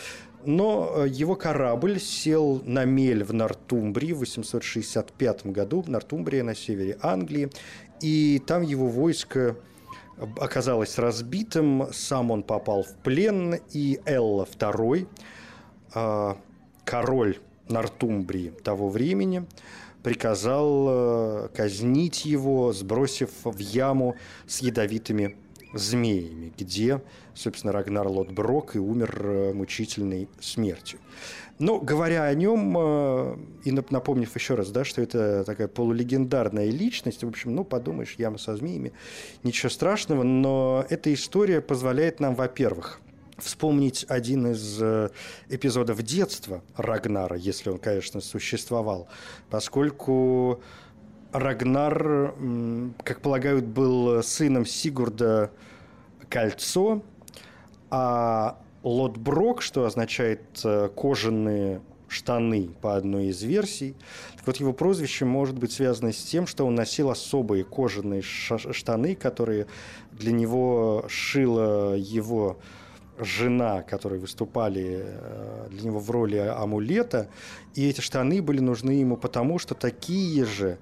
Но 0.43 0.91
э, 0.95 1.07
его 1.07 1.35
корабль 1.35 1.99
сел 1.99 2.63
на 2.65 2.83
мель 2.83 3.23
в 3.23 3.31
Нортумбрии 3.31 4.11
в 4.11 4.19
865 4.19 5.45
году, 5.45 5.83
Нортумбрия 5.85 6.43
на 6.43 6.55
севере 6.55 6.97
Англии, 7.01 7.51
и 8.01 8.41
там 8.45 8.63
его 8.63 8.87
войско 8.87 9.55
оказалось 10.17 10.97
разбитым, 10.97 11.87
сам 11.91 12.31
он 12.31 12.41
попал 12.41 12.83
в 12.83 12.95
плен, 13.03 13.59
и 13.71 13.99
Элла 14.05 14.45
II, 14.45 15.07
э, 15.93 16.33
король 16.85 17.37
Нортумбрии 17.69 18.49
того 18.63 18.89
времени, 18.89 19.45
приказал 20.03 20.87
э, 20.89 21.49
казнить 21.55 22.25
его, 22.25 22.73
сбросив 22.73 23.29
в 23.43 23.57
яму 23.57 24.15
с 24.45 24.61
ядовитыми 24.61 25.37
змеями, 25.73 26.53
где, 26.57 27.01
собственно, 27.33 27.73
Рагнар 27.73 28.07
Лотброк 28.07 28.75
и 28.75 28.79
умер 28.79 29.21
э, 29.23 29.53
мучительной 29.53 30.29
смертью. 30.39 30.99
Но 31.59 31.79
говоря 31.79 32.25
о 32.25 32.33
нем, 32.33 32.75
э, 32.77 33.37
и 33.63 33.71
напомнив 33.71 34.35
еще 34.35 34.55
раз, 34.55 34.69
да, 34.71 34.83
что 34.83 35.01
это 35.01 35.43
такая 35.45 35.67
полулегендарная 35.67 36.69
личность, 36.69 37.23
в 37.23 37.27
общем, 37.27 37.55
ну, 37.55 37.63
подумаешь, 37.63 38.15
яма 38.17 38.37
со 38.37 38.55
змеями, 38.55 38.91
ничего 39.43 39.69
страшного, 39.69 40.23
но 40.23 40.85
эта 40.89 41.13
история 41.13 41.61
позволяет 41.61 42.19
нам, 42.19 42.35
во-первых, 42.35 42.99
вспомнить 43.43 44.05
один 44.07 44.51
из 44.51 44.81
э, 44.81 45.09
эпизодов 45.49 46.01
детства 46.01 46.63
Рагнара, 46.75 47.35
если 47.37 47.69
он, 47.69 47.77
конечно, 47.77 48.21
существовал, 48.21 49.07
поскольку 49.49 50.61
Рагнар, 51.31 52.35
как 53.03 53.21
полагают, 53.21 53.65
был 53.65 54.21
сыном 54.21 54.65
Сигурда 54.65 55.51
Кольцо, 56.29 57.03
а 57.89 58.59
Лотброк, 58.83 59.61
что 59.61 59.85
означает 59.85 60.41
э, 60.63 60.89
кожаные 60.95 61.81
штаны 62.13 62.69
по 62.81 62.95
одной 62.95 63.27
из 63.27 63.41
версий. 63.41 63.95
Так 64.37 64.47
вот, 64.47 64.57
его 64.57 64.73
прозвище 64.73 65.25
может 65.25 65.57
быть 65.57 65.71
связано 65.71 66.11
с 66.11 66.23
тем, 66.23 66.47
что 66.47 66.65
он 66.65 66.75
носил 66.75 67.09
особые 67.09 67.63
кожаные 67.63 68.21
штаны, 68.21 69.15
которые 69.15 69.67
для 70.11 70.31
него 70.31 71.05
шила 71.07 71.95
его 71.95 72.59
жена, 73.17 73.81
которые 73.83 74.19
выступали 74.19 75.01
э, 75.03 75.67
для 75.69 75.83
него 75.83 75.99
в 75.99 76.09
роли 76.09 76.37
амулета, 76.37 77.29
и 77.75 77.87
эти 77.87 78.01
штаны 78.01 78.41
были 78.41 78.59
нужны 78.59 78.91
ему 78.91 79.17
потому, 79.17 79.59
что 79.59 79.75
такие 79.75 80.45
же 80.45 80.77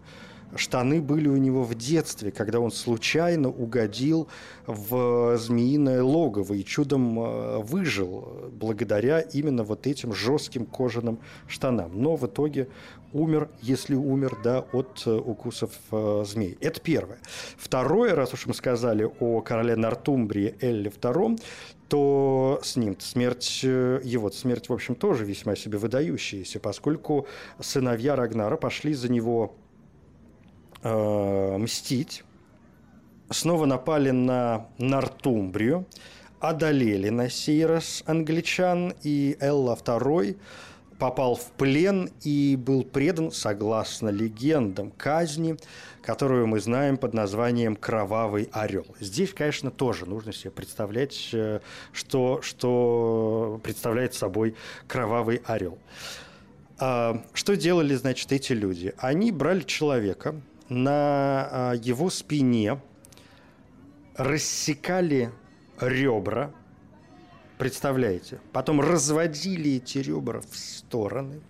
штаны 0.56 1.02
были 1.02 1.30
у 1.30 1.38
него 1.38 1.64
в 1.64 1.76
детстве, 1.76 2.32
когда 2.32 2.60
он 2.60 2.72
случайно 2.72 3.50
угодил 3.50 4.28
в 4.68 5.38
змеиное 5.38 6.04
логово 6.04 6.54
и 6.54 6.64
чудом 6.66 7.20
э, 7.20 7.58
выжил 7.60 8.50
благодаря 8.52 9.22
именно 9.22 9.64
вот 9.64 9.88
этим 9.88 10.14
жестким 10.14 10.66
кожаным 10.66 11.20
штанам. 11.48 11.92
Но 11.94 12.16
в 12.16 12.26
итоге 12.28 12.68
умер, 13.14 13.50
если 13.62 13.96
умер, 13.96 14.38
да, 14.44 14.60
от 14.74 15.04
э, 15.06 15.12
укусов 15.12 15.72
змей. 16.26 16.58
Это 16.62 16.80
первое. 16.82 17.20
Второе, 17.58 18.16
раз 18.16 18.34
уж 18.34 18.46
мы 18.46 18.54
сказали 18.54 19.10
о 19.20 19.42
короле 19.42 19.76
Нортумбрии 19.76 20.56
Элле 20.60 20.90
II, 20.90 21.40
то 21.92 22.62
с 22.64 22.78
ним 22.78 22.98
смерть, 23.02 23.60
э, 23.64 24.00
его 24.02 24.32
смерть, 24.32 24.70
в 24.70 24.74
общем, 24.74 24.96
тоже 24.96 25.26
весьма 25.26 25.58
себе 25.58 25.78
выдающаяся, 25.78 26.58
поскольку 26.62 27.28
сыновья 27.60 28.16
Рагнара 28.16 28.56
пошли 28.56 28.94
за 28.94 29.12
него 29.12 29.54
э, 30.84 31.58
мстить, 31.58 32.24
снова 33.30 33.66
напали 33.66 34.12
на 34.12 34.68
Нортумбрию, 34.78 35.86
одолели 36.40 37.10
на 37.10 37.30
сей 37.30 37.66
раз 37.66 38.04
англичан, 38.06 38.94
и 39.04 39.36
Элла 39.42 39.76
II 39.76 40.38
попал 41.02 41.34
в 41.34 41.46
плен 41.54 42.12
и 42.22 42.56
был 42.56 42.84
предан, 42.84 43.32
согласно 43.32 44.10
легендам, 44.10 44.92
казни, 44.92 45.58
которую 46.04 46.46
мы 46.46 46.60
знаем 46.60 46.96
под 46.96 47.16
названием 47.16 47.76
«Кровавый 47.76 48.50
орел». 48.52 48.86
Здесь, 49.00 49.34
конечно, 49.34 49.72
тоже 49.72 50.06
нужно 50.06 50.32
себе 50.32 50.52
представлять, 50.52 51.30
э, 51.34 51.60
что, 51.92 52.44
что 52.44 53.60
представляет 53.64 54.14
собой 54.14 54.54
«Кровавый 54.88 55.42
орел». 55.48 55.80
А, 56.78 57.26
что 57.34 57.58
делали, 57.58 57.96
значит, 57.96 58.32
эти 58.32 58.54
люди? 58.54 58.94
Они 59.00 59.32
брали 59.32 59.62
человека, 59.62 60.36
на 60.70 60.92
а, 61.52 61.74
его 61.74 62.12
спине 62.12 62.80
рассекали 64.18 65.32
ребра, 65.80 66.52
Представляете? 67.62 68.40
Потом 68.54 68.82
разводили 68.82 69.74
эти 69.74 70.00
ребра 70.00 70.42
в 70.42 70.58
стороны, 70.58 71.42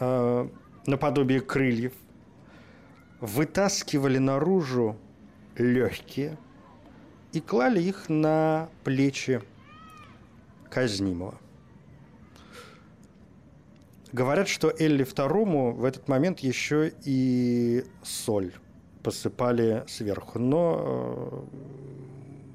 э, 0.00 0.48
наподобие 0.86 1.42
крыльев, 1.42 1.92
вытаскивали 3.20 4.16
наружу 4.16 4.96
легкие 5.58 6.38
и 7.34 7.42
клали 7.42 7.82
их 7.82 8.08
на 8.08 8.70
плечи 8.82 9.42
казнимого. 10.70 11.34
Говорят, 14.10 14.48
что 14.48 14.72
Элли 14.78 15.04
II 15.04 15.72
в 15.72 15.84
этот 15.84 16.08
момент 16.08 16.40
еще 16.40 16.94
и 17.04 17.84
соль 18.02 18.54
посыпали 19.02 19.84
сверху, 19.86 20.38
но 20.38 21.44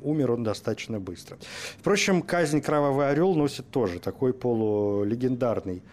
умер 0.07 0.31
он 0.31 0.43
достаточно 0.43 0.99
быстро. 0.99 1.37
Впрочем, 1.79 2.21
казнь 2.21 2.61
«Кровавый 2.61 3.09
орел» 3.09 3.35
носит 3.35 3.69
тоже 3.69 3.99
такой 3.99 4.33
полулегендарный 4.33 5.83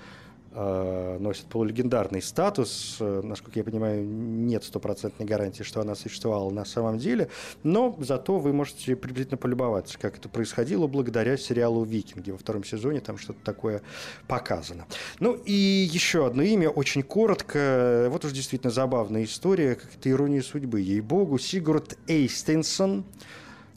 э, 0.54 1.18
носит 1.20 1.46
полулегендарный 1.46 2.22
статус. 2.22 2.96
Насколько 3.00 3.58
я 3.58 3.64
понимаю, 3.64 4.04
нет 4.04 4.64
стопроцентной 4.64 5.26
гарантии, 5.26 5.62
что 5.62 5.80
она 5.80 5.94
существовала 5.94 6.50
на 6.50 6.64
самом 6.64 6.98
деле, 6.98 7.28
но 7.62 7.96
зато 7.98 8.38
вы 8.38 8.52
можете 8.52 8.96
приблизительно 8.96 9.36
полюбоваться, 9.36 9.98
как 9.98 10.18
это 10.18 10.28
происходило 10.28 10.86
благодаря 10.86 11.36
сериалу 11.36 11.84
«Викинги». 11.84 12.30
Во 12.30 12.38
втором 12.38 12.64
сезоне 12.64 13.00
там 13.00 13.18
что-то 13.18 13.40
такое 13.44 13.82
показано. 14.26 14.86
Ну 15.20 15.34
и 15.34 15.52
еще 15.52 16.26
одно 16.26 16.42
имя, 16.42 16.70
очень 16.70 17.02
коротко. 17.02 18.08
Вот 18.10 18.24
уж 18.24 18.32
действительно 18.32 18.72
забавная 18.72 19.24
история, 19.24 19.74
как 19.74 19.90
это 19.94 20.10
ирония 20.10 20.42
судьбы. 20.42 20.80
Ей-богу, 20.80 21.38
Сигурд 21.38 21.98
Эйстенсон– 22.06 23.04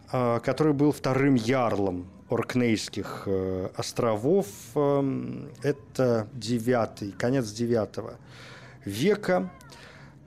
который 0.09 0.73
был 0.73 0.91
вторым 0.91 1.35
ярлом 1.35 2.07
Оркнейских 2.29 3.23
э, 3.25 3.69
островов. 3.75 4.47
Эм, 4.75 5.49
это 5.63 6.27
девятый, 6.33 7.13
конец 7.13 7.49
девятого 7.51 8.15
века. 8.83 9.49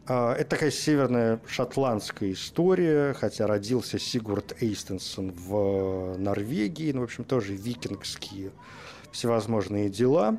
А, 0.07 0.33
это 0.35 0.51
такая 0.51 0.71
северная 0.71 1.41
шотландская 1.47 2.33
история, 2.33 3.13
хотя 3.13 3.47
родился 3.47 3.99
Сигурд 3.99 4.57
Эйстенсон 4.63 5.33
в 5.33 6.17
Норвегии, 6.17 6.91
ну, 6.93 7.03
в 7.03 7.05
общем, 7.05 7.25
тоже 7.25 7.55
викингские 7.55 8.51
всевозможные 9.13 9.91
дела. 9.91 10.39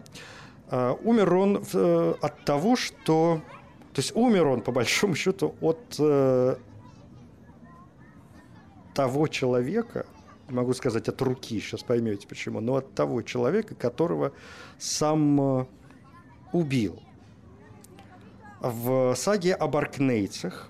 А, 0.72 0.94
умер 1.04 1.34
он 1.36 1.64
э, 1.74 2.14
от 2.22 2.44
того, 2.44 2.76
что... 2.76 3.42
То 3.94 4.00
есть 4.00 4.16
умер 4.16 4.48
он, 4.48 4.62
по 4.62 4.72
большому 4.72 5.14
счету, 5.14 5.54
от 5.62 5.96
э, 6.00 6.56
того 9.02 9.28
человека, 9.28 10.06
могу 10.48 10.76
сказать 10.76 11.08
от 11.08 11.20
руки, 11.24 11.60
сейчас 11.60 11.82
поймете 11.82 12.28
почему, 12.28 12.60
но 12.60 12.76
от 12.76 12.94
того 12.94 13.24
человека, 13.24 13.74
которого 13.74 14.32
сам 14.78 15.62
э, 15.62 15.66
убил. 16.52 17.02
В 18.60 19.16
саге 19.16 19.56
об 19.56 19.76
Аркнейцах 19.76 20.70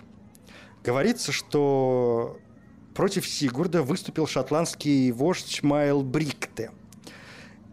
говорится, 0.81 1.33
что 1.33 2.37
против 2.93 3.27
Сигурда 3.27 3.83
выступил 3.83 4.27
шотландский 4.27 5.11
вождь 5.11 5.61
Майл 5.61 6.01
Брикте. 6.01 6.71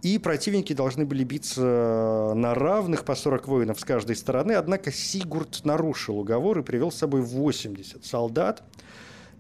И 0.03 0.19
противники 0.19 0.73
должны 0.73 1.07
были 1.07 1.23
биться 1.23 2.33
на 2.35 2.55
равных 2.55 3.05
по 3.05 3.15
40 3.15 3.47
воинов 3.47 3.79
с 3.79 3.85
каждой 3.85 4.17
стороны, 4.17 4.53
однако 4.53 4.91
Сигурд 4.91 5.65
нарушил 5.65 6.19
уговор 6.19 6.59
и 6.59 6.63
привел 6.63 6.91
с 6.91 6.97
собой 6.97 7.23
80 7.23 8.05
солдат– 8.05 8.65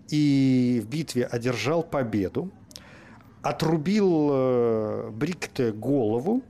и 0.08 0.82
в 0.84 0.88
битве 0.88 1.24
одержал 1.24 1.82
победу, 1.82 2.50
отрубил 3.42 4.28
э, 4.30 5.10
Брикте 5.12 5.72
голову 5.72 6.42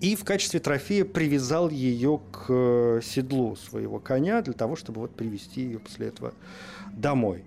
и 0.00 0.16
в 0.16 0.24
качестве 0.24 0.60
трофея 0.60 1.04
привязал 1.04 1.70
ее 1.70 2.20
к 2.30 2.46
э, 2.48 3.00
седлу 3.02 3.56
своего 3.56 3.98
коня 3.98 4.42
для 4.42 4.52
того, 4.52 4.76
чтобы 4.76 5.00
вот 5.02 5.14
привести 5.14 5.62
ее 5.62 5.78
после 5.78 6.08
этого 6.08 6.34
домой. 6.92 7.44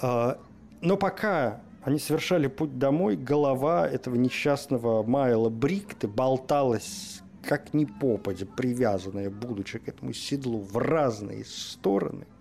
А, 0.00 0.38
но 0.80 0.96
пока 0.96 1.60
они 1.82 1.98
совершали 1.98 2.48
путь 2.48 2.78
домой, 2.78 3.16
голова 3.16 3.88
этого 3.88 4.16
несчастного 4.16 5.02
Майла 5.02 5.48
Брикты 5.48 6.08
болталась 6.08 7.20
как 7.42 7.74
ни 7.74 7.84
попадя, 7.86 8.46
привязанная, 8.46 9.28
будучи 9.28 9.80
к 9.80 9.88
этому 9.88 10.12
седлу, 10.12 10.60
в 10.60 10.76
разные 10.76 11.44
стороны– 11.44 12.26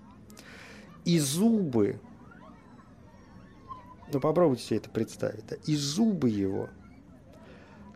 и 1.05 1.19
зубы, 1.19 1.99
ну 4.11 4.19
попробуйте 4.19 4.63
себе 4.63 4.77
это 4.77 4.89
представить, 4.89 5.45
да, 5.47 5.55
и 5.65 5.75
зубы 5.75 6.29
его 6.29 6.69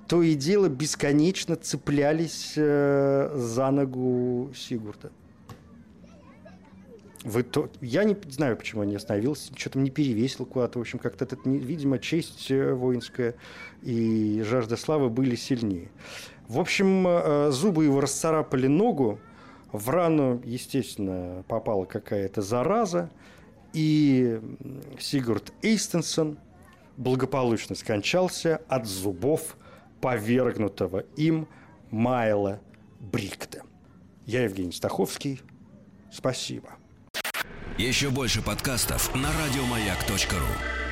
то 0.07 0.21
и 0.21 0.35
дело 0.35 0.69
бесконечно 0.69 1.55
цеплялись 1.55 2.53
э, 2.55 3.31
за 3.35 3.71
ногу 3.71 4.51
Сигурда. 4.55 5.11
Вы 7.23 7.41
то... 7.41 7.71
Я 7.81 8.03
не 8.03 8.15
знаю, 8.29 8.55
почему 8.55 8.81
он 8.81 8.89
не 8.89 8.95
остановился, 8.95 9.51
что 9.55 9.71
там 9.71 9.83
не 9.83 9.89
перевесил 9.89 10.45
куда-то. 10.45 10.77
В 10.77 10.81
общем, 10.81 10.99
как-то, 10.99 11.25
это, 11.25 11.37
видимо, 11.45 11.97
честь 11.97 12.51
э, 12.51 12.73
воинская 12.73 13.33
и 13.81 14.43
жажда 14.45 14.77
славы 14.77 15.09
были 15.09 15.35
сильнее. 15.35 15.89
В 16.47 16.59
общем, 16.59 17.07
э, 17.07 17.49
зубы 17.51 17.85
его 17.85 17.99
расцарапали 17.99 18.67
ногу, 18.67 19.19
в 19.75 19.89
рану, 19.89 20.41
естественно, 20.43 21.43
попала 21.47 21.85
какая-то 21.85 22.41
зараза, 22.41 23.09
и 23.73 24.39
Сигурд 24.99 25.53
Эйстенсон 25.61 26.37
благополучно 26.97 27.75
скончался 27.75 28.61
от 28.67 28.85
зубов 28.85 29.57
повергнутого 30.01 30.99
им 31.17 31.47
Майла 31.91 32.61
Брикта. 32.99 33.63
Я 34.25 34.43
Евгений 34.43 34.71
Стаховский. 34.71 35.41
Спасибо. 36.11 36.69
Еще 37.77 38.09
больше 38.09 38.41
подкастов 38.41 39.13
на 39.13 39.29
радиомаяк.ру 39.29 40.84